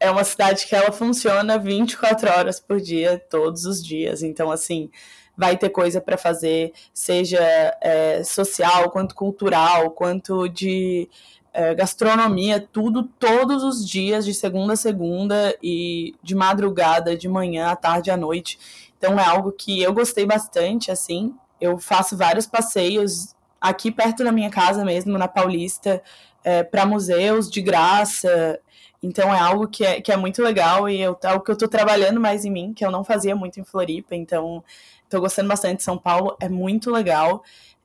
É 0.00 0.10
uma 0.10 0.24
cidade 0.24 0.66
que 0.66 0.74
ela 0.74 0.90
funciona 0.90 1.58
24 1.58 2.30
horas 2.30 2.58
por 2.58 2.80
dia, 2.80 3.22
todos 3.30 3.66
os 3.66 3.84
dias. 3.84 4.22
Então, 4.22 4.50
assim, 4.50 4.90
vai 5.36 5.56
ter 5.56 5.68
coisa 5.68 6.00
para 6.00 6.16
fazer, 6.16 6.72
seja 6.92 7.38
é, 7.82 8.24
social, 8.24 8.90
quanto 8.90 9.14
cultural, 9.14 9.90
quanto 9.90 10.48
de 10.48 11.08
é, 11.52 11.74
gastronomia, 11.74 12.66
tudo 12.72 13.02
todos 13.18 13.62
os 13.62 13.86
dias, 13.86 14.24
de 14.24 14.32
segunda 14.32 14.72
a 14.72 14.76
segunda 14.76 15.56
e 15.62 16.14
de 16.22 16.34
madrugada, 16.34 17.16
de 17.16 17.28
manhã, 17.28 17.68
à 17.68 17.76
tarde, 17.76 18.10
à 18.10 18.16
noite. 18.16 18.58
Então 18.96 19.18
é 19.18 19.24
algo 19.24 19.52
que 19.52 19.82
eu 19.82 19.92
gostei 19.92 20.24
bastante, 20.24 20.90
assim. 20.90 21.34
Eu 21.60 21.78
faço 21.78 22.16
vários 22.16 22.46
passeios 22.46 23.34
aqui 23.60 23.90
perto 23.90 24.24
da 24.24 24.32
minha 24.32 24.50
casa 24.50 24.84
mesmo, 24.84 25.18
na 25.18 25.28
Paulista, 25.28 26.02
é, 26.42 26.62
para 26.62 26.86
museus 26.86 27.50
de 27.50 27.60
graça. 27.60 28.58
Então 29.02 29.34
é 29.34 29.38
algo 29.38 29.66
que 29.66 29.84
é, 29.84 30.00
que 30.00 30.12
é 30.12 30.16
muito 30.16 30.42
legal 30.42 30.88
e 30.88 31.00
eu, 31.00 31.18
é 31.22 31.26
algo 31.26 31.44
que 31.44 31.50
eu 31.50 31.54
estou 31.54 31.68
trabalhando 31.68 32.20
mais 32.20 32.44
em 32.44 32.50
mim, 32.50 32.74
que 32.74 32.84
eu 32.84 32.90
não 32.90 33.02
fazia 33.02 33.34
muito 33.34 33.58
em 33.58 33.64
Floripa, 33.64 34.14
então 34.14 34.62
estou 35.04 35.20
gostando 35.20 35.48
bastante 35.48 35.78
de 35.78 35.82
São 35.82 35.96
Paulo, 35.96 36.36
é 36.40 36.48
muito 36.48 36.90
legal. 36.90 37.42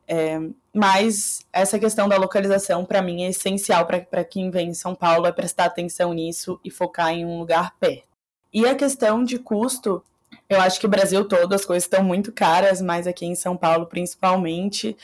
É, 0.07 0.39
mas 0.73 1.45
essa 1.51 1.79
questão 1.79 2.07
da 2.07 2.17
localização, 2.17 2.85
para 2.85 3.01
mim, 3.01 3.23
é 3.23 3.29
essencial 3.29 3.85
para 3.85 4.23
quem 4.23 4.51
vem 4.51 4.69
em 4.69 4.73
São 4.73 4.93
Paulo, 4.93 5.25
é 5.25 5.31
prestar 5.31 5.65
atenção 5.65 6.13
nisso 6.13 6.59
e 6.63 6.69
focar 6.69 7.11
em 7.11 7.25
um 7.25 7.39
lugar 7.39 7.73
perto. 7.79 8.07
E 8.53 8.65
a 8.65 8.75
questão 8.75 9.23
de 9.23 9.39
custo, 9.39 10.03
eu 10.47 10.61
acho 10.61 10.79
que 10.79 10.85
o 10.85 10.89
Brasil 10.89 11.25
todo 11.25 11.53
as 11.53 11.65
coisas 11.65 11.83
estão 11.83 12.03
muito 12.03 12.31
caras, 12.31 12.81
mas 12.81 13.07
aqui 13.07 13.25
em 13.25 13.35
São 13.35 13.57
Paulo, 13.57 13.87
principalmente, 13.87 14.95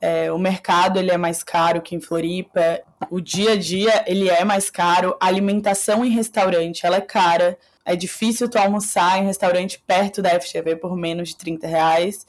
é, 0.00 0.32
o 0.32 0.38
mercado 0.38 0.98
ele 0.98 1.10
é 1.10 1.16
mais 1.16 1.42
caro 1.42 1.82
que 1.82 1.94
em 1.94 2.00
Floripa, 2.00 2.80
o 3.10 3.20
dia 3.20 3.52
a 3.52 3.56
dia 3.56 4.04
ele 4.06 4.28
é 4.28 4.44
mais 4.44 4.70
caro, 4.70 5.16
a 5.20 5.26
alimentação 5.26 6.04
em 6.04 6.10
restaurante 6.10 6.86
ela 6.86 6.96
é 6.96 7.00
cara, 7.00 7.58
é 7.84 7.94
difícil 7.94 8.48
tu 8.48 8.58
almoçar 8.58 9.18
em 9.18 9.26
restaurante 9.26 9.82
perto 9.86 10.22
da 10.22 10.40
FGV 10.40 10.76
por 10.76 10.96
menos 10.96 11.30
de 11.30 11.36
30 11.36 11.66
reais. 11.66 12.26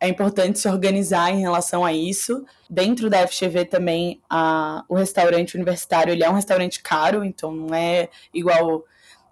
É 0.00 0.08
importante 0.08 0.58
se 0.58 0.68
organizar 0.68 1.30
em 1.30 1.40
relação 1.40 1.84
a 1.84 1.92
isso. 1.92 2.44
Dentro 2.70 3.10
da 3.10 3.26
FGV 3.26 3.64
também, 3.64 4.20
a, 4.30 4.84
o 4.88 4.94
restaurante 4.94 5.56
universitário 5.56 6.12
ele 6.12 6.22
é 6.22 6.30
um 6.30 6.34
restaurante 6.34 6.80
caro, 6.80 7.24
então 7.24 7.50
não 7.52 7.74
é 7.74 8.08
igual 8.32 8.84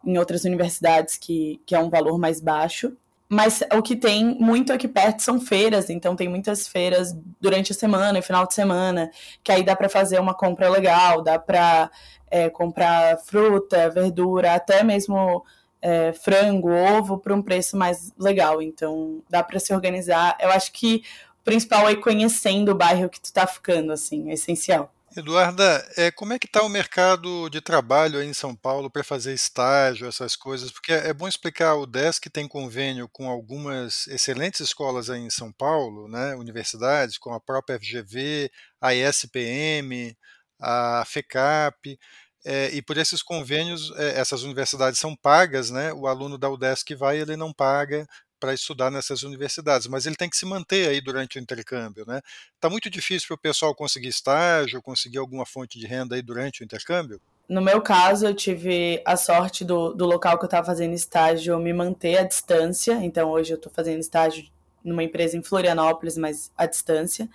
em 0.04 0.18
outras 0.18 0.44
universidades 0.44 1.16
que, 1.16 1.60
que 1.64 1.74
é 1.74 1.78
um 1.78 1.90
valor 1.90 2.18
mais 2.18 2.40
baixo. 2.40 2.96
Mas 3.28 3.60
o 3.76 3.82
que 3.82 3.96
tem 3.96 4.24
muito 4.24 4.72
aqui 4.72 4.86
perto 4.86 5.20
são 5.20 5.40
feiras, 5.40 5.90
então 5.90 6.14
tem 6.14 6.28
muitas 6.28 6.68
feiras 6.68 7.16
durante 7.40 7.72
a 7.72 7.74
semana 7.74 8.18
e 8.18 8.22
final 8.22 8.46
de 8.46 8.54
semana, 8.54 9.10
que 9.42 9.50
aí 9.50 9.64
dá 9.64 9.74
para 9.74 9.88
fazer 9.88 10.20
uma 10.20 10.32
compra 10.32 10.68
legal, 10.68 11.22
dá 11.22 11.38
para 11.38 11.90
é, 12.30 12.48
comprar 12.48 13.18
fruta, 13.18 13.90
verdura, 13.90 14.54
até 14.54 14.84
mesmo 14.84 15.44
é, 15.82 16.12
frango, 16.12 16.70
ovo, 16.70 17.18
por 17.18 17.32
um 17.32 17.42
preço 17.42 17.76
mais 17.76 18.12
legal. 18.18 18.62
Então 18.62 19.22
dá 19.28 19.42
para 19.42 19.58
se 19.58 19.74
organizar. 19.74 20.36
Eu 20.40 20.50
acho 20.50 20.72
que 20.72 21.02
o 21.40 21.44
principal 21.44 21.88
é 21.88 21.96
conhecendo 21.96 22.72
o 22.72 22.76
bairro 22.76 23.08
que 23.08 23.20
tu 23.20 23.32
tá 23.32 23.46
ficando, 23.46 23.92
assim, 23.92 24.30
é 24.30 24.34
essencial. 24.34 24.92
Eduarda, 25.16 25.88
é, 25.96 26.10
como 26.10 26.34
é 26.34 26.38
que 26.38 26.46
está 26.46 26.62
o 26.62 26.68
mercado 26.68 27.48
de 27.48 27.62
trabalho 27.62 28.18
aí 28.18 28.26
em 28.26 28.34
São 28.34 28.54
Paulo 28.54 28.90
para 28.90 29.02
fazer 29.02 29.32
estágio, 29.32 30.06
essas 30.06 30.36
coisas? 30.36 30.70
Porque 30.70 30.92
é, 30.92 31.08
é 31.08 31.14
bom 31.14 31.26
explicar, 31.26 31.74
o 31.74 31.86
DESC 31.86 32.28
tem 32.28 32.46
convênio 32.46 33.08
com 33.08 33.26
algumas 33.26 34.06
excelentes 34.08 34.60
escolas 34.60 35.08
aí 35.08 35.22
em 35.22 35.30
São 35.30 35.50
Paulo, 35.50 36.06
né, 36.06 36.34
universidades, 36.34 37.16
como 37.16 37.34
a 37.34 37.40
própria 37.40 37.78
FGV, 37.78 38.50
a 38.78 38.94
ESPM, 38.94 40.14
a 40.60 41.02
FECAP, 41.06 41.98
é, 42.44 42.68
e 42.74 42.82
por 42.82 42.98
esses 42.98 43.22
convênios, 43.22 43.90
é, 43.96 44.20
essas 44.20 44.42
universidades 44.42 45.00
são 45.00 45.16
pagas, 45.16 45.70
né? 45.70 45.92
O 45.92 46.06
aluno 46.06 46.38
da 46.38 46.48
UDESC 46.48 46.94
vai, 46.94 47.18
ele 47.18 47.36
não 47.36 47.52
paga 47.52 48.06
para 48.38 48.54
estudar 48.54 48.90
nessas 48.90 49.22
universidades, 49.22 49.86
mas 49.86 50.06
ele 50.06 50.16
tem 50.16 50.28
que 50.28 50.36
se 50.36 50.46
manter 50.46 50.88
aí 50.88 51.00
durante 51.00 51.38
o 51.38 51.42
intercâmbio, 51.42 52.04
né? 52.06 52.20
Tá 52.60 52.68
muito 52.68 52.90
difícil 52.90 53.28
para 53.28 53.34
o 53.34 53.38
pessoal 53.38 53.74
conseguir 53.74 54.08
estágio, 54.08 54.82
conseguir 54.82 55.18
alguma 55.18 55.46
fonte 55.46 55.78
de 55.78 55.86
renda 55.86 56.14
aí 56.14 56.22
durante 56.22 56.62
o 56.62 56.64
intercâmbio? 56.64 57.20
No 57.48 57.62
meu 57.62 57.80
caso, 57.80 58.26
eu 58.26 58.34
tive 58.34 59.00
a 59.04 59.16
sorte 59.16 59.64
do, 59.64 59.94
do 59.94 60.04
local 60.04 60.36
que 60.36 60.44
eu 60.44 60.48
estava 60.48 60.66
fazendo 60.66 60.94
estágio 60.94 61.58
me 61.58 61.72
manter 61.72 62.18
à 62.18 62.22
distância, 62.24 62.94
então 63.04 63.30
hoje 63.30 63.52
eu 63.52 63.56
estou 63.56 63.72
fazendo 63.72 64.00
estágio 64.00 64.44
numa 64.84 65.02
empresa 65.02 65.36
em 65.36 65.42
Florianópolis, 65.42 66.16
mas 66.16 66.50
à 66.56 66.66
distância. 66.66 67.28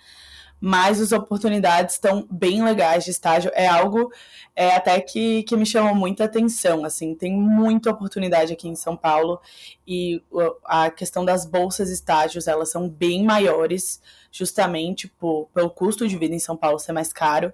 Mas 0.64 1.00
as 1.00 1.10
oportunidades 1.10 1.96
estão 1.96 2.24
bem 2.30 2.62
legais 2.62 3.02
de 3.02 3.10
estágio. 3.10 3.50
É 3.52 3.66
algo 3.66 4.12
é, 4.54 4.76
até 4.76 5.00
que, 5.00 5.42
que 5.42 5.56
me 5.56 5.66
chamou 5.66 5.92
muita 5.92 6.22
atenção. 6.22 6.84
Assim, 6.84 7.16
tem 7.16 7.32
muita 7.32 7.90
oportunidade 7.90 8.52
aqui 8.52 8.68
em 8.68 8.76
São 8.76 8.96
Paulo 8.96 9.40
e 9.84 10.22
a 10.64 10.88
questão 10.88 11.24
das 11.24 11.44
bolsas 11.44 11.90
estágios 11.90 12.46
elas 12.46 12.70
são 12.70 12.88
bem 12.88 13.24
maiores, 13.24 14.00
justamente 14.30 15.08
por, 15.08 15.48
pelo 15.52 15.68
custo 15.68 16.06
de 16.06 16.16
vida 16.16 16.36
em 16.36 16.38
São 16.38 16.56
Paulo 16.56 16.78
ser 16.78 16.92
mais 16.92 17.12
caro. 17.12 17.52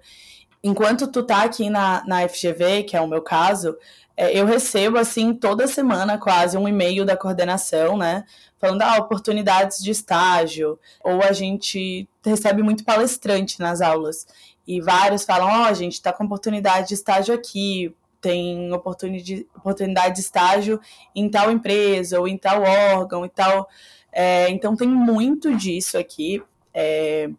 Enquanto 0.63 1.11
tu 1.11 1.23
tá 1.23 1.45
aqui 1.45 1.71
na, 1.71 2.05
na 2.07 2.29
FGV, 2.29 2.83
que 2.83 2.95
é 2.95 3.01
o 3.01 3.09
meu 3.09 3.23
caso, 3.23 3.75
é, 4.15 4.39
eu 4.39 4.45
recebo 4.45 4.99
assim 4.99 5.33
toda 5.33 5.67
semana 5.67 6.19
quase 6.19 6.59
um 6.59 6.69
e-mail 6.69 7.07
da 7.07 7.17
coordenação, 7.17 7.97
né? 7.97 8.27
Falando 8.59 8.83
ah, 8.83 8.99
oportunidades 8.99 9.83
de 9.83 9.91
estágio, 9.91 10.79
ou 11.03 11.23
a 11.23 11.33
gente 11.33 12.09
recebe 12.25 12.63
muito 12.63 12.85
palestrante 12.85 13.61
nas 13.61 13.81
aulas. 13.81 14.27
E 14.67 14.81
vários 14.81 15.25
falam, 15.25 15.49
ó, 15.49 15.71
oh, 15.71 15.75
gente 15.75 15.95
está 15.95 16.13
com 16.13 16.25
oportunidade 16.25 16.89
de 16.89 16.95
estágio 16.95 17.35
aqui, 17.35 17.95
tem 18.21 18.73
oportunidade, 18.73 19.47
oportunidade 19.57 20.17
de 20.17 20.21
estágio 20.21 20.81
em 21.15 21.29
tal 21.29 21.51
empresa, 21.51 22.19
ou 22.21 22.29
em 22.29 22.37
tal 22.37 22.63
órgão 22.63 23.25
e 23.25 23.29
tal. 23.29 23.69
É, 24.13 24.51
então 24.51 24.77
tem 24.77 24.89
muito 24.89 25.55
disso 25.57 25.97
aqui. 25.97 26.43
É, 26.75 27.31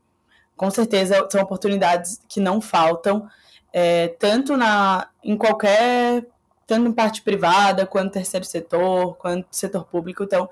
com 0.55 0.69
certeza 0.69 1.27
são 1.29 1.41
oportunidades 1.41 2.21
que 2.27 2.39
não 2.39 2.59
faltam, 2.59 3.29
é, 3.71 4.09
tanto 4.19 4.57
na, 4.57 5.07
em 5.23 5.37
qualquer 5.37 6.25
tanto 6.69 6.87
em 6.87 6.93
parte 6.93 7.23
privada, 7.23 7.83
quanto 7.87 8.13
terceiro 8.13 8.45
setor, 8.45 9.17
quanto 9.17 9.47
setor 9.49 9.85
público, 9.85 10.23
estão 10.23 10.47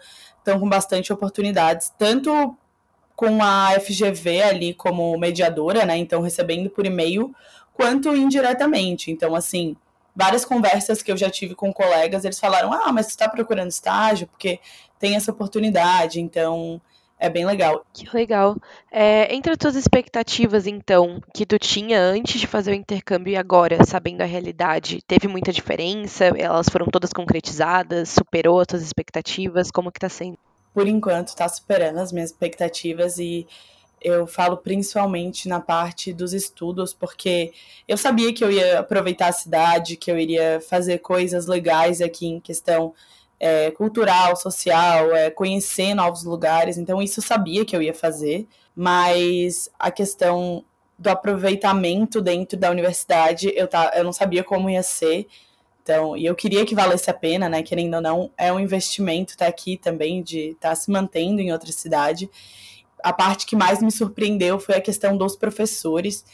com 0.59 0.67
bastante 0.67 1.13
oportunidades, 1.13 1.93
tanto 1.95 2.57
com 3.15 3.43
a 3.43 3.79
FGV 3.79 4.41
ali 4.41 4.73
como 4.73 5.15
mediadora, 5.15 5.85
né? 5.85 5.95
Então 5.95 6.19
recebendo 6.19 6.71
por 6.71 6.87
e-mail, 6.87 7.35
quanto 7.71 8.15
indiretamente. 8.15 9.11
Então, 9.11 9.35
assim, 9.35 9.77
várias 10.15 10.43
conversas 10.43 11.03
que 11.03 11.11
eu 11.11 11.17
já 11.17 11.29
tive 11.29 11.53
com 11.53 11.71
colegas, 11.71 12.25
eles 12.25 12.39
falaram: 12.39 12.73
ah, 12.73 12.91
mas 12.91 13.05
você 13.05 13.11
está 13.11 13.29
procurando 13.29 13.69
estágio 13.69 14.25
porque 14.25 14.59
tem 14.97 15.15
essa 15.15 15.31
oportunidade. 15.31 16.19
Então, 16.19 16.81
é 17.19 17.29
bem 17.29 17.45
legal. 17.45 17.85
Que 17.93 18.07
legal. 18.15 18.55
É, 18.91 19.33
entre 19.33 19.51
as 19.51 19.57
tuas 19.57 19.75
expectativas, 19.75 20.67
então, 20.67 21.21
que 21.33 21.45
tu 21.45 21.57
tinha 21.57 21.99
antes 21.99 22.39
de 22.39 22.45
fazer 22.45 22.71
o 22.71 22.75
intercâmbio 22.75 23.31
e 23.31 23.35
agora, 23.35 23.83
sabendo 23.83 24.21
a 24.21 24.25
realidade, 24.25 25.01
teve 25.07 25.27
muita 25.27 25.51
diferença? 25.51 26.25
Elas 26.25 26.69
foram 26.69 26.85
todas 26.87 27.11
concretizadas? 27.11 28.09
Superou 28.09 28.59
as 28.59 28.67
tuas 28.67 28.83
expectativas? 28.83 29.71
Como 29.71 29.91
que 29.91 29.99
tá 29.99 30.09
sendo? 30.09 30.37
Por 30.73 30.87
enquanto, 30.87 31.35
tá 31.35 31.49
superando 31.49 31.97
as 31.97 32.11
minhas 32.11 32.29
expectativas 32.29 33.17
e 33.17 33.47
eu 33.99 34.27
falo 34.27 34.57
principalmente 34.57 35.49
na 35.49 35.59
parte 35.59 36.13
dos 36.13 36.33
estudos, 36.33 36.93
porque 36.93 37.51
eu 37.87 37.97
sabia 37.97 38.31
que 38.31 38.43
eu 38.43 38.51
ia 38.51 38.79
aproveitar 38.79 39.29
a 39.29 39.33
cidade, 39.33 39.97
que 39.97 40.11
eu 40.11 40.19
iria 40.19 40.61
fazer 40.61 40.99
coisas 40.99 41.47
legais 41.47 41.99
aqui 41.99 42.27
em 42.27 42.39
questão 42.39 42.93
é, 43.39 43.71
cultural, 43.71 44.35
social, 44.35 45.13
é, 45.15 45.29
conhecer 45.29 45.93
novos 45.93 46.23
lugares. 46.23 46.77
Então, 46.77 47.01
isso 47.01 47.19
eu 47.19 47.23
sabia 47.23 47.65
que 47.65 47.75
eu 47.75 47.81
ia 47.81 47.93
fazer, 47.93 48.47
mas 48.75 49.69
a 49.77 49.91
questão 49.91 50.63
do 50.97 51.09
aproveitamento 51.09 52.21
dentro 52.21 52.57
da 52.57 52.71
universidade, 52.71 53.51
eu, 53.55 53.67
tá, 53.67 53.91
eu 53.95 54.03
não 54.03 54.13
sabia 54.13 54.43
como 54.43 54.69
ia 54.69 54.81
ser. 54.81 55.27
Então, 55.83 56.17
e 56.17 56.25
eu 56.25 56.35
queria 56.35 56.65
que 56.65 56.75
valesse 56.75 57.09
a 57.09 57.13
pena, 57.13 57.47
né? 57.47 57.61
Querendo 57.63 57.95
ou 57.95 58.01
não, 58.01 58.31
é 58.37 58.51
um 58.51 58.59
investimento 58.59 59.33
estar 59.33 59.45
tá 59.45 59.49
aqui 59.49 59.77
também, 59.77 60.21
de 60.21 60.49
estar 60.49 60.69
tá 60.69 60.75
se 60.75 60.91
mantendo 60.91 61.39
em 61.39 61.51
outra 61.51 61.71
cidade. 61.71 62.29
A 63.03 63.13
parte 63.13 63.45
que 63.45 63.55
mais 63.55 63.81
me 63.81 63.91
surpreendeu 63.91 64.59
foi 64.59 64.75
a 64.75 64.81
questão 64.81 65.15
dos 65.15 65.35
professores. 65.35 66.25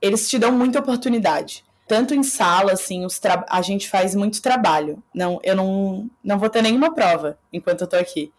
Eles 0.00 0.28
te 0.28 0.38
dão 0.38 0.50
muita 0.52 0.80
oportunidade 0.80 1.67
tanto 1.88 2.14
em 2.14 2.22
sala, 2.22 2.72
assim, 2.72 3.04
os 3.04 3.18
a 3.48 3.62
gente 3.62 3.88
faz 3.88 4.14
muito 4.14 4.42
trabalho. 4.42 5.02
Não, 5.14 5.40
eu 5.42 5.56
não, 5.56 6.10
não 6.22 6.38
vou 6.38 6.50
ter 6.50 6.62
nenhuma 6.62 6.94
prova 6.94 7.38
enquanto 7.52 7.80
eu 7.80 7.86
tô 7.86 7.96
aqui. 7.96 8.30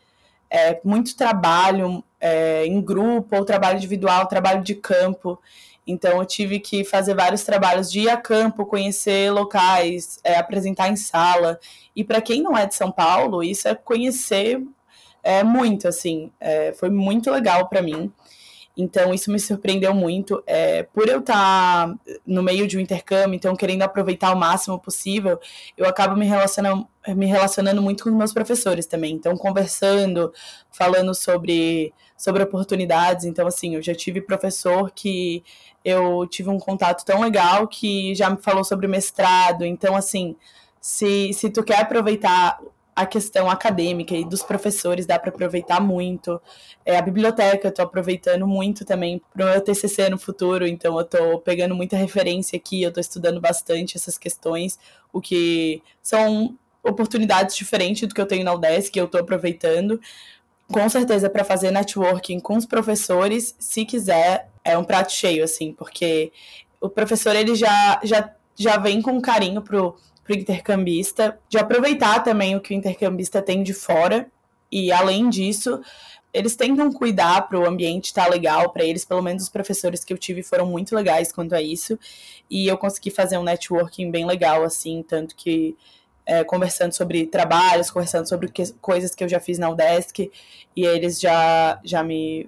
É 0.49 0.79
muito 0.83 1.15
trabalho 1.17 2.03
é, 2.21 2.65
em 2.65 2.79
grupo, 2.81 3.35
ou 3.35 3.43
trabalho 3.45 3.77
individual, 3.77 4.27
trabalho 4.27 4.63
de 4.63 4.75
campo. 4.75 5.39
Então, 5.85 6.19
eu 6.19 6.25
tive 6.25 6.59
que 6.59 6.83
fazer 6.83 7.15
vários 7.15 7.43
trabalhos 7.43 7.91
de 7.91 8.01
ir 8.01 8.09
a 8.09 8.17
campo, 8.17 8.65
conhecer 8.65 9.31
locais, 9.31 10.19
é, 10.23 10.38
apresentar 10.38 10.88
em 10.89 10.95
sala. 10.95 11.59
E 11.95 12.03
para 12.03 12.21
quem 12.21 12.43
não 12.43 12.55
é 12.55 12.67
de 12.67 12.75
São 12.75 12.91
Paulo, 12.91 13.43
isso 13.43 13.67
é 13.67 13.73
conhecer 13.73 14.62
é, 15.23 15.43
muito, 15.43 15.88
assim. 15.88 16.31
É, 16.39 16.73
foi 16.73 16.89
muito 16.89 17.31
legal 17.31 17.67
para 17.67 17.81
mim. 17.81 18.12
Então, 18.81 19.13
isso 19.13 19.29
me 19.29 19.37
surpreendeu 19.37 19.93
muito. 19.93 20.41
É, 20.47 20.83
por 20.83 21.09
eu 21.09 21.19
estar 21.19 21.93
no 22.25 22.41
meio 22.41 22.65
de 22.65 22.77
um 22.77 22.79
intercâmbio, 22.79 23.35
então 23.35 23.53
querendo 23.53 23.81
aproveitar 23.81 24.33
o 24.33 24.39
máximo 24.39 24.79
possível, 24.79 25.37
eu 25.77 25.85
acabo 25.85 26.15
me 26.15 26.25
relacionando, 26.25 26.87
me 27.09 27.25
relacionando 27.25 27.81
muito 27.81 28.05
com 28.05 28.09
os 28.09 28.15
meus 28.15 28.31
professores 28.31 28.85
também. 28.85 29.13
Então, 29.13 29.35
conversando, 29.35 30.31
falando 30.71 31.13
sobre, 31.13 31.93
sobre 32.17 32.41
oportunidades. 32.41 33.25
Então, 33.25 33.45
assim, 33.47 33.75
eu 33.75 33.81
já 33.81 33.93
tive 33.93 34.21
professor 34.21 34.89
que 34.91 35.43
eu 35.83 36.25
tive 36.27 36.49
um 36.49 36.57
contato 36.57 37.03
tão 37.03 37.19
legal 37.21 37.67
que 37.67 38.15
já 38.15 38.29
me 38.29 38.37
falou 38.41 38.63
sobre 38.63 38.87
mestrado. 38.87 39.65
Então, 39.65 39.93
assim, 39.93 40.37
se, 40.79 41.33
se 41.33 41.49
tu 41.49 41.63
quer 41.63 41.81
aproveitar 41.81 42.57
a 42.95 43.06
questão 43.06 43.49
acadêmica 43.49 44.15
e 44.15 44.25
dos 44.25 44.43
professores 44.43 45.06
dá 45.06 45.17
para 45.17 45.30
aproveitar 45.30 45.80
muito. 45.80 46.41
É, 46.86 46.97
a 46.97 47.02
biblioteca 47.02 47.67
eu 47.67 47.69
estou 47.69 47.86
aproveitando 47.86 48.45
muito 48.45 48.84
também 48.84 49.21
para 49.34 49.45
o 49.45 49.49
meu 49.49 49.62
TCC 49.62 50.10
no 50.10 50.17
futuro, 50.17 50.67
então 50.67 50.95
eu 50.95 51.02
estou 51.02 51.39
pegando 51.39 51.73
muita 51.75 51.95
referência 51.95 52.58
aqui, 52.58 52.84
eu 52.84 52.89
estou 52.89 53.02
estudando 53.02 53.39
bastante 53.39 53.95
essas 53.95 54.17
questões, 54.17 54.78
o 55.13 55.21
que 55.21 55.82
são 56.02 56.58
oportunidades 56.84 57.56
diferentes 57.56 58.08
do 58.08 58.13
que 58.13 58.21
eu 58.21 58.25
tenho 58.25 58.43
na 58.43 58.54
UDESC, 58.54 58.91
que 58.91 58.99
eu 58.99 59.06
estou 59.06 59.21
aproveitando. 59.21 59.99
Com 60.71 60.88
certeza, 60.88 61.30
para 61.30 61.43
fazer 61.43 61.71
networking 61.71 62.39
com 62.39 62.56
os 62.56 62.65
professores, 62.65 63.56
se 63.58 63.86
quiser, 63.86 64.49
é 64.63 64.78
um 64.78 64.84
prato 64.84 65.12
cheio, 65.12 65.43
assim, 65.43 65.73
porque 65.73 66.32
o 66.80 66.89
professor 66.89 67.36
ele 67.36 67.56
já, 67.56 67.99
já, 68.04 68.32
já 68.56 68.78
vem 68.78 69.02
com 69.02 69.19
carinho 69.21 69.62
pro 69.62 69.95
para 70.29 70.37
o 70.37 70.39
intercambista, 70.39 71.39
de 71.49 71.57
aproveitar 71.57 72.23
também 72.23 72.55
o 72.55 72.61
que 72.61 72.71
o 72.71 72.77
intercambista 72.77 73.41
tem 73.41 73.63
de 73.63 73.73
fora. 73.73 74.27
E 74.71 74.91
além 74.91 75.27
disso, 75.27 75.81
eles 76.31 76.55
tentam 76.55 76.91
cuidar 76.91 77.47
para 77.47 77.59
o 77.59 77.65
ambiente 77.65 78.05
estar 78.05 78.25
tá 78.25 78.29
legal 78.29 78.71
para 78.71 78.83
eles. 78.83 79.03
Pelo 79.03 79.23
menos 79.23 79.43
os 79.43 79.49
professores 79.49 80.03
que 80.03 80.13
eu 80.13 80.17
tive 80.19 80.43
foram 80.43 80.67
muito 80.67 80.95
legais 80.95 81.31
quanto 81.31 81.55
a 81.55 81.61
isso. 81.61 81.97
E 82.47 82.67
eu 82.67 82.77
consegui 82.77 83.09
fazer 83.09 83.39
um 83.39 83.43
networking 83.43 84.11
bem 84.11 84.23
legal, 84.23 84.63
assim, 84.63 85.01
tanto 85.01 85.35
que 85.35 85.75
é, 86.27 86.43
conversando 86.43 86.93
sobre 86.93 87.25
trabalhos, 87.25 87.89
conversando 87.89 88.29
sobre 88.29 88.51
que, 88.51 88.71
coisas 88.73 89.15
que 89.15 89.23
eu 89.23 89.29
já 89.29 89.39
fiz 89.39 89.57
na 89.57 89.71
UDESC, 89.71 90.31
e 90.75 90.85
eles 90.85 91.19
já, 91.19 91.79
já 91.83 92.03
me 92.03 92.47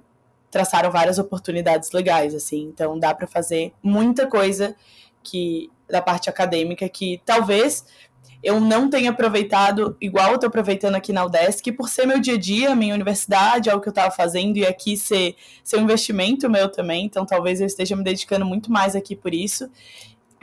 traçaram 0.52 0.88
várias 0.92 1.18
oportunidades 1.18 1.90
legais, 1.90 2.32
assim. 2.32 2.62
Então 2.62 2.96
dá 2.96 3.12
para 3.12 3.26
fazer 3.26 3.72
muita 3.82 4.28
coisa 4.28 4.76
que 5.22 5.70
da 5.88 6.00
parte 6.00 6.28
acadêmica 6.30 6.88
que 6.88 7.20
talvez 7.24 7.84
eu 8.42 8.60
não 8.60 8.90
tenha 8.90 9.10
aproveitado 9.10 9.96
igual 10.00 10.30
eu 10.30 10.34
estou 10.34 10.48
aproveitando 10.48 10.96
aqui 10.96 11.12
na 11.12 11.24
UDESC, 11.24 11.70
por 11.72 11.88
ser 11.88 12.06
meu 12.06 12.18
dia 12.18 12.34
a 12.34 12.38
dia, 12.38 12.74
minha 12.74 12.94
universidade, 12.94 13.70
é 13.70 13.74
o 13.74 13.80
que 13.80 13.88
eu 13.88 13.92
estava 13.92 14.10
fazendo, 14.10 14.56
e 14.56 14.66
aqui 14.66 14.96
ser, 14.96 15.36
ser 15.62 15.76
um 15.76 15.82
investimento 15.82 16.50
meu 16.50 16.68
também, 16.68 17.04
então 17.04 17.24
talvez 17.24 17.60
eu 17.60 17.66
esteja 17.66 17.94
me 17.94 18.02
dedicando 18.02 18.44
muito 18.44 18.72
mais 18.72 18.96
aqui 18.96 19.14
por 19.14 19.32
isso. 19.32 19.70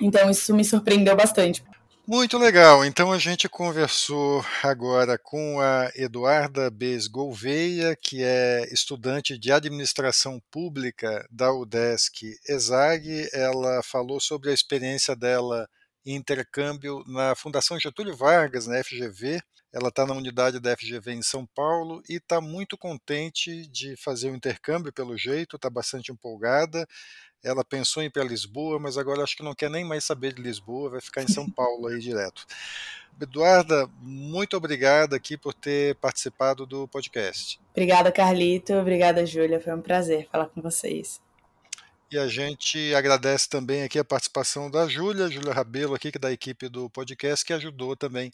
Então 0.02 0.30
isso 0.30 0.56
me 0.56 0.63
surpreendeu 0.63 1.15
bastante. 1.15 1.62
Muito 2.12 2.39
legal. 2.39 2.84
Então 2.84 3.12
a 3.12 3.19
gente 3.19 3.48
conversou 3.48 4.43
agora 4.63 5.15
com 5.15 5.60
a 5.62 5.91
Eduarda 5.95 6.67
Bez 6.72 7.06
Gouveia, 7.06 7.95
que 7.95 8.24
é 8.24 8.67
estudante 8.74 9.38
de 9.38 9.52
administração 9.52 10.41
pública 10.50 11.24
da 11.30 11.54
UDESC 11.54 12.36
ESAG. 12.50 13.30
Ela 13.32 13.84
falou 13.84 14.19
sobre 14.19 14.50
a 14.50 14.54
experiência 14.56 15.15
dela 15.15 15.69
em 16.04 16.15
intercâmbio 16.15 17.04
na 17.06 17.36
Fundação 17.36 17.80
Getúlio 17.80 18.17
Vargas, 18.17 18.65
na 18.65 18.84
FGV. 18.84 19.39
Ela 19.72 19.89
está 19.89 20.04
na 20.04 20.15
unidade 20.15 20.60
da 20.60 20.76
FGV 20.76 21.12
em 21.12 21.22
São 21.22 21.45
Paulo 21.54 22.02
e 22.10 22.15
está 22.15 22.41
muito 22.41 22.76
contente 22.76 23.67
de 23.67 23.95
fazer 23.95 24.32
o 24.32 24.36
intercâmbio, 24.36 24.91
pelo 24.91 25.15
jeito, 25.15 25.58
está 25.58 25.69
bastante 25.69 26.12
empolgada 26.12 26.88
ela 27.43 27.63
pensou 27.63 28.04
em 28.04 28.08
ir 28.08 28.10
para 28.10 28.23
Lisboa, 28.23 28.80
mas 28.80 28.97
agora 28.97 29.23
acho 29.23 29.36
que 29.36 29.43
não 29.43 29.56
quer 29.56 29.69
nem 29.69 29.86
mais 29.86 30.04
saber 30.04 30.34
de 30.34 30.41
Lisboa, 30.41 30.89
vai 30.89 31.02
ficar 31.02 31.23
em 31.23 31.28
São 31.28 31.49
Paulo 31.52 31.88
aí 31.88 31.99
direto. 31.99 32.45
Eduarda, 33.21 33.89
muito 34.02 34.56
obrigada 34.56 35.15
aqui 35.15 35.38
por 35.38 35.54
ter 35.54 35.95
participado 35.95 36.65
do 36.65 36.88
podcast. 36.88 37.60
Obrigada, 37.71 38.12
Carlito. 38.12 38.73
Obrigada, 38.73 39.25
Júlia. 39.25 39.60
Foi 39.60 39.73
um 39.73 39.82
prazer 39.82 40.28
falar 40.32 40.45
com 40.45 40.62
vocês. 40.62 41.21
E 42.12 42.17
a 42.17 42.28
gente 42.28 42.95
agradece 42.95 43.47
também 43.49 43.84
aqui 43.84 43.99
a 43.99 44.06
participação 44.06 44.71
da 44.71 44.88
Júlia, 44.88 45.30
Júlia 45.30 45.54
Rabelo, 45.54 45.93
aqui, 45.93 46.12
que 46.12 46.17
é 46.17 46.21
da 46.21 46.32
equipe 46.32 46.69
do 46.69 46.89
podcast, 46.89 47.45
que 47.45 47.54
ajudou 47.54 47.95
também 47.95 48.32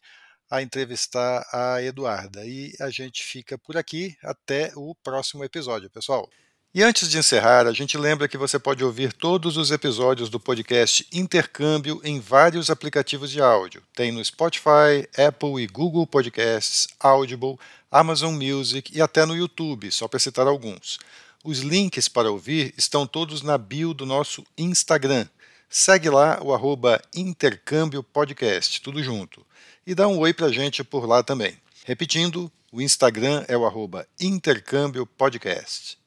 a 0.49 0.61
entrevistar 0.61 1.45
a 1.51 1.81
Eduarda. 1.81 2.45
E 2.45 2.73
a 2.79 2.89
gente 2.89 3.23
fica 3.23 3.57
por 3.57 3.75
aqui 3.75 4.15
até 4.23 4.71
o 4.75 4.93
próximo 4.95 5.43
episódio, 5.43 5.89
pessoal. 5.89 6.29
E 6.75 6.83
antes 6.83 7.09
de 7.09 7.17
encerrar, 7.17 7.67
a 7.67 7.71
gente 7.71 7.97
lembra 7.97 8.27
que 8.27 8.37
você 8.37 8.59
pode 8.59 8.83
ouvir 8.83 9.13
todos 9.13 9.55
os 9.55 9.71
episódios 9.71 10.29
do 10.29 10.37
podcast 10.37 11.07
Intercâmbio 11.09 12.01
em 12.03 12.19
vários 12.19 12.69
aplicativos 12.69 13.31
de 13.31 13.41
áudio. 13.41 13.81
Tem 13.95 14.11
no 14.11 14.23
Spotify, 14.25 15.07
Apple 15.17 15.63
e 15.63 15.67
Google 15.67 16.05
Podcasts, 16.05 16.89
Audible, 16.99 17.57
Amazon 17.89 18.35
Music 18.35 18.91
e 18.93 19.01
até 19.01 19.25
no 19.25 19.37
YouTube, 19.37 19.89
só 19.89 20.05
para 20.09 20.19
citar 20.19 20.47
alguns. 20.47 20.99
Os 21.45 21.59
links 21.59 22.09
para 22.09 22.29
ouvir 22.29 22.73
estão 22.77 23.07
todos 23.07 23.41
na 23.41 23.57
bio 23.57 23.93
do 23.93 24.05
nosso 24.05 24.43
Instagram. 24.57 25.25
Segue 25.69 26.09
lá 26.09 26.43
o 26.43 26.53
arroba 26.53 27.01
Intercâmbio 27.15 28.03
Podcast, 28.03 28.81
tudo 28.81 29.01
junto. 29.01 29.45
E 29.87 29.95
dá 29.95 30.09
um 30.09 30.19
oi 30.19 30.33
pra 30.33 30.51
gente 30.51 30.83
por 30.83 31.07
lá 31.07 31.23
também. 31.23 31.57
Repetindo, 31.85 32.51
o 32.69 32.81
Instagram 32.81 33.45
é 33.47 33.55
o 33.55 33.65
arroba 33.65 34.05
Intercâmbio 34.19 35.05
Podcast. 35.05 35.97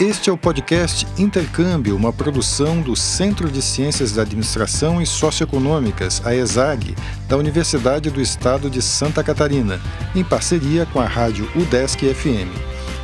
Este 0.00 0.30
é 0.30 0.32
o 0.32 0.36
podcast 0.38 1.06
Intercâmbio, 1.18 1.94
uma 1.94 2.10
produção 2.10 2.80
do 2.80 2.96
Centro 2.96 3.50
de 3.50 3.60
Ciências 3.60 4.12
da 4.12 4.22
Administração 4.22 5.02
e 5.02 5.04
Socioeconômicas, 5.04 6.22
a 6.24 6.34
ESAG, 6.34 6.96
da 7.28 7.36
Universidade 7.36 8.08
do 8.08 8.18
Estado 8.18 8.70
de 8.70 8.80
Santa 8.80 9.22
Catarina, 9.22 9.78
em 10.16 10.24
parceria 10.24 10.86
com 10.86 11.00
a 11.00 11.06
rádio 11.06 11.46
UDESC 11.54 12.14
FM. 12.14 12.48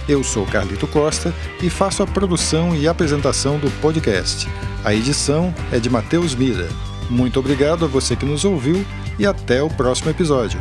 Eu 0.09 0.25
sou 0.25 0.47
Carlito 0.47 0.87
Costa 0.87 1.35
e 1.63 1.69
faço 1.69 2.03
a 2.03 2.07
produção 2.07 2.75
e 2.75 2.89
apresentação 2.89 3.59
do 3.59 3.71
podcast. 3.83 4.49
A 4.83 4.95
edição 4.95 5.55
é 5.71 5.79
de 5.79 5.91
Matheus 5.91 6.35
Mira. 6.35 6.71
Muito 7.11 7.39
obrigado 7.39 7.85
a 7.85 7.89
você 7.89 8.17
que 8.17 8.25
nos 8.25 8.43
ouviu 8.43 8.83
e 9.19 9.27
até 9.27 9.63
o 9.63 9.69
próximo 9.69 10.09
episódio. 10.09 10.59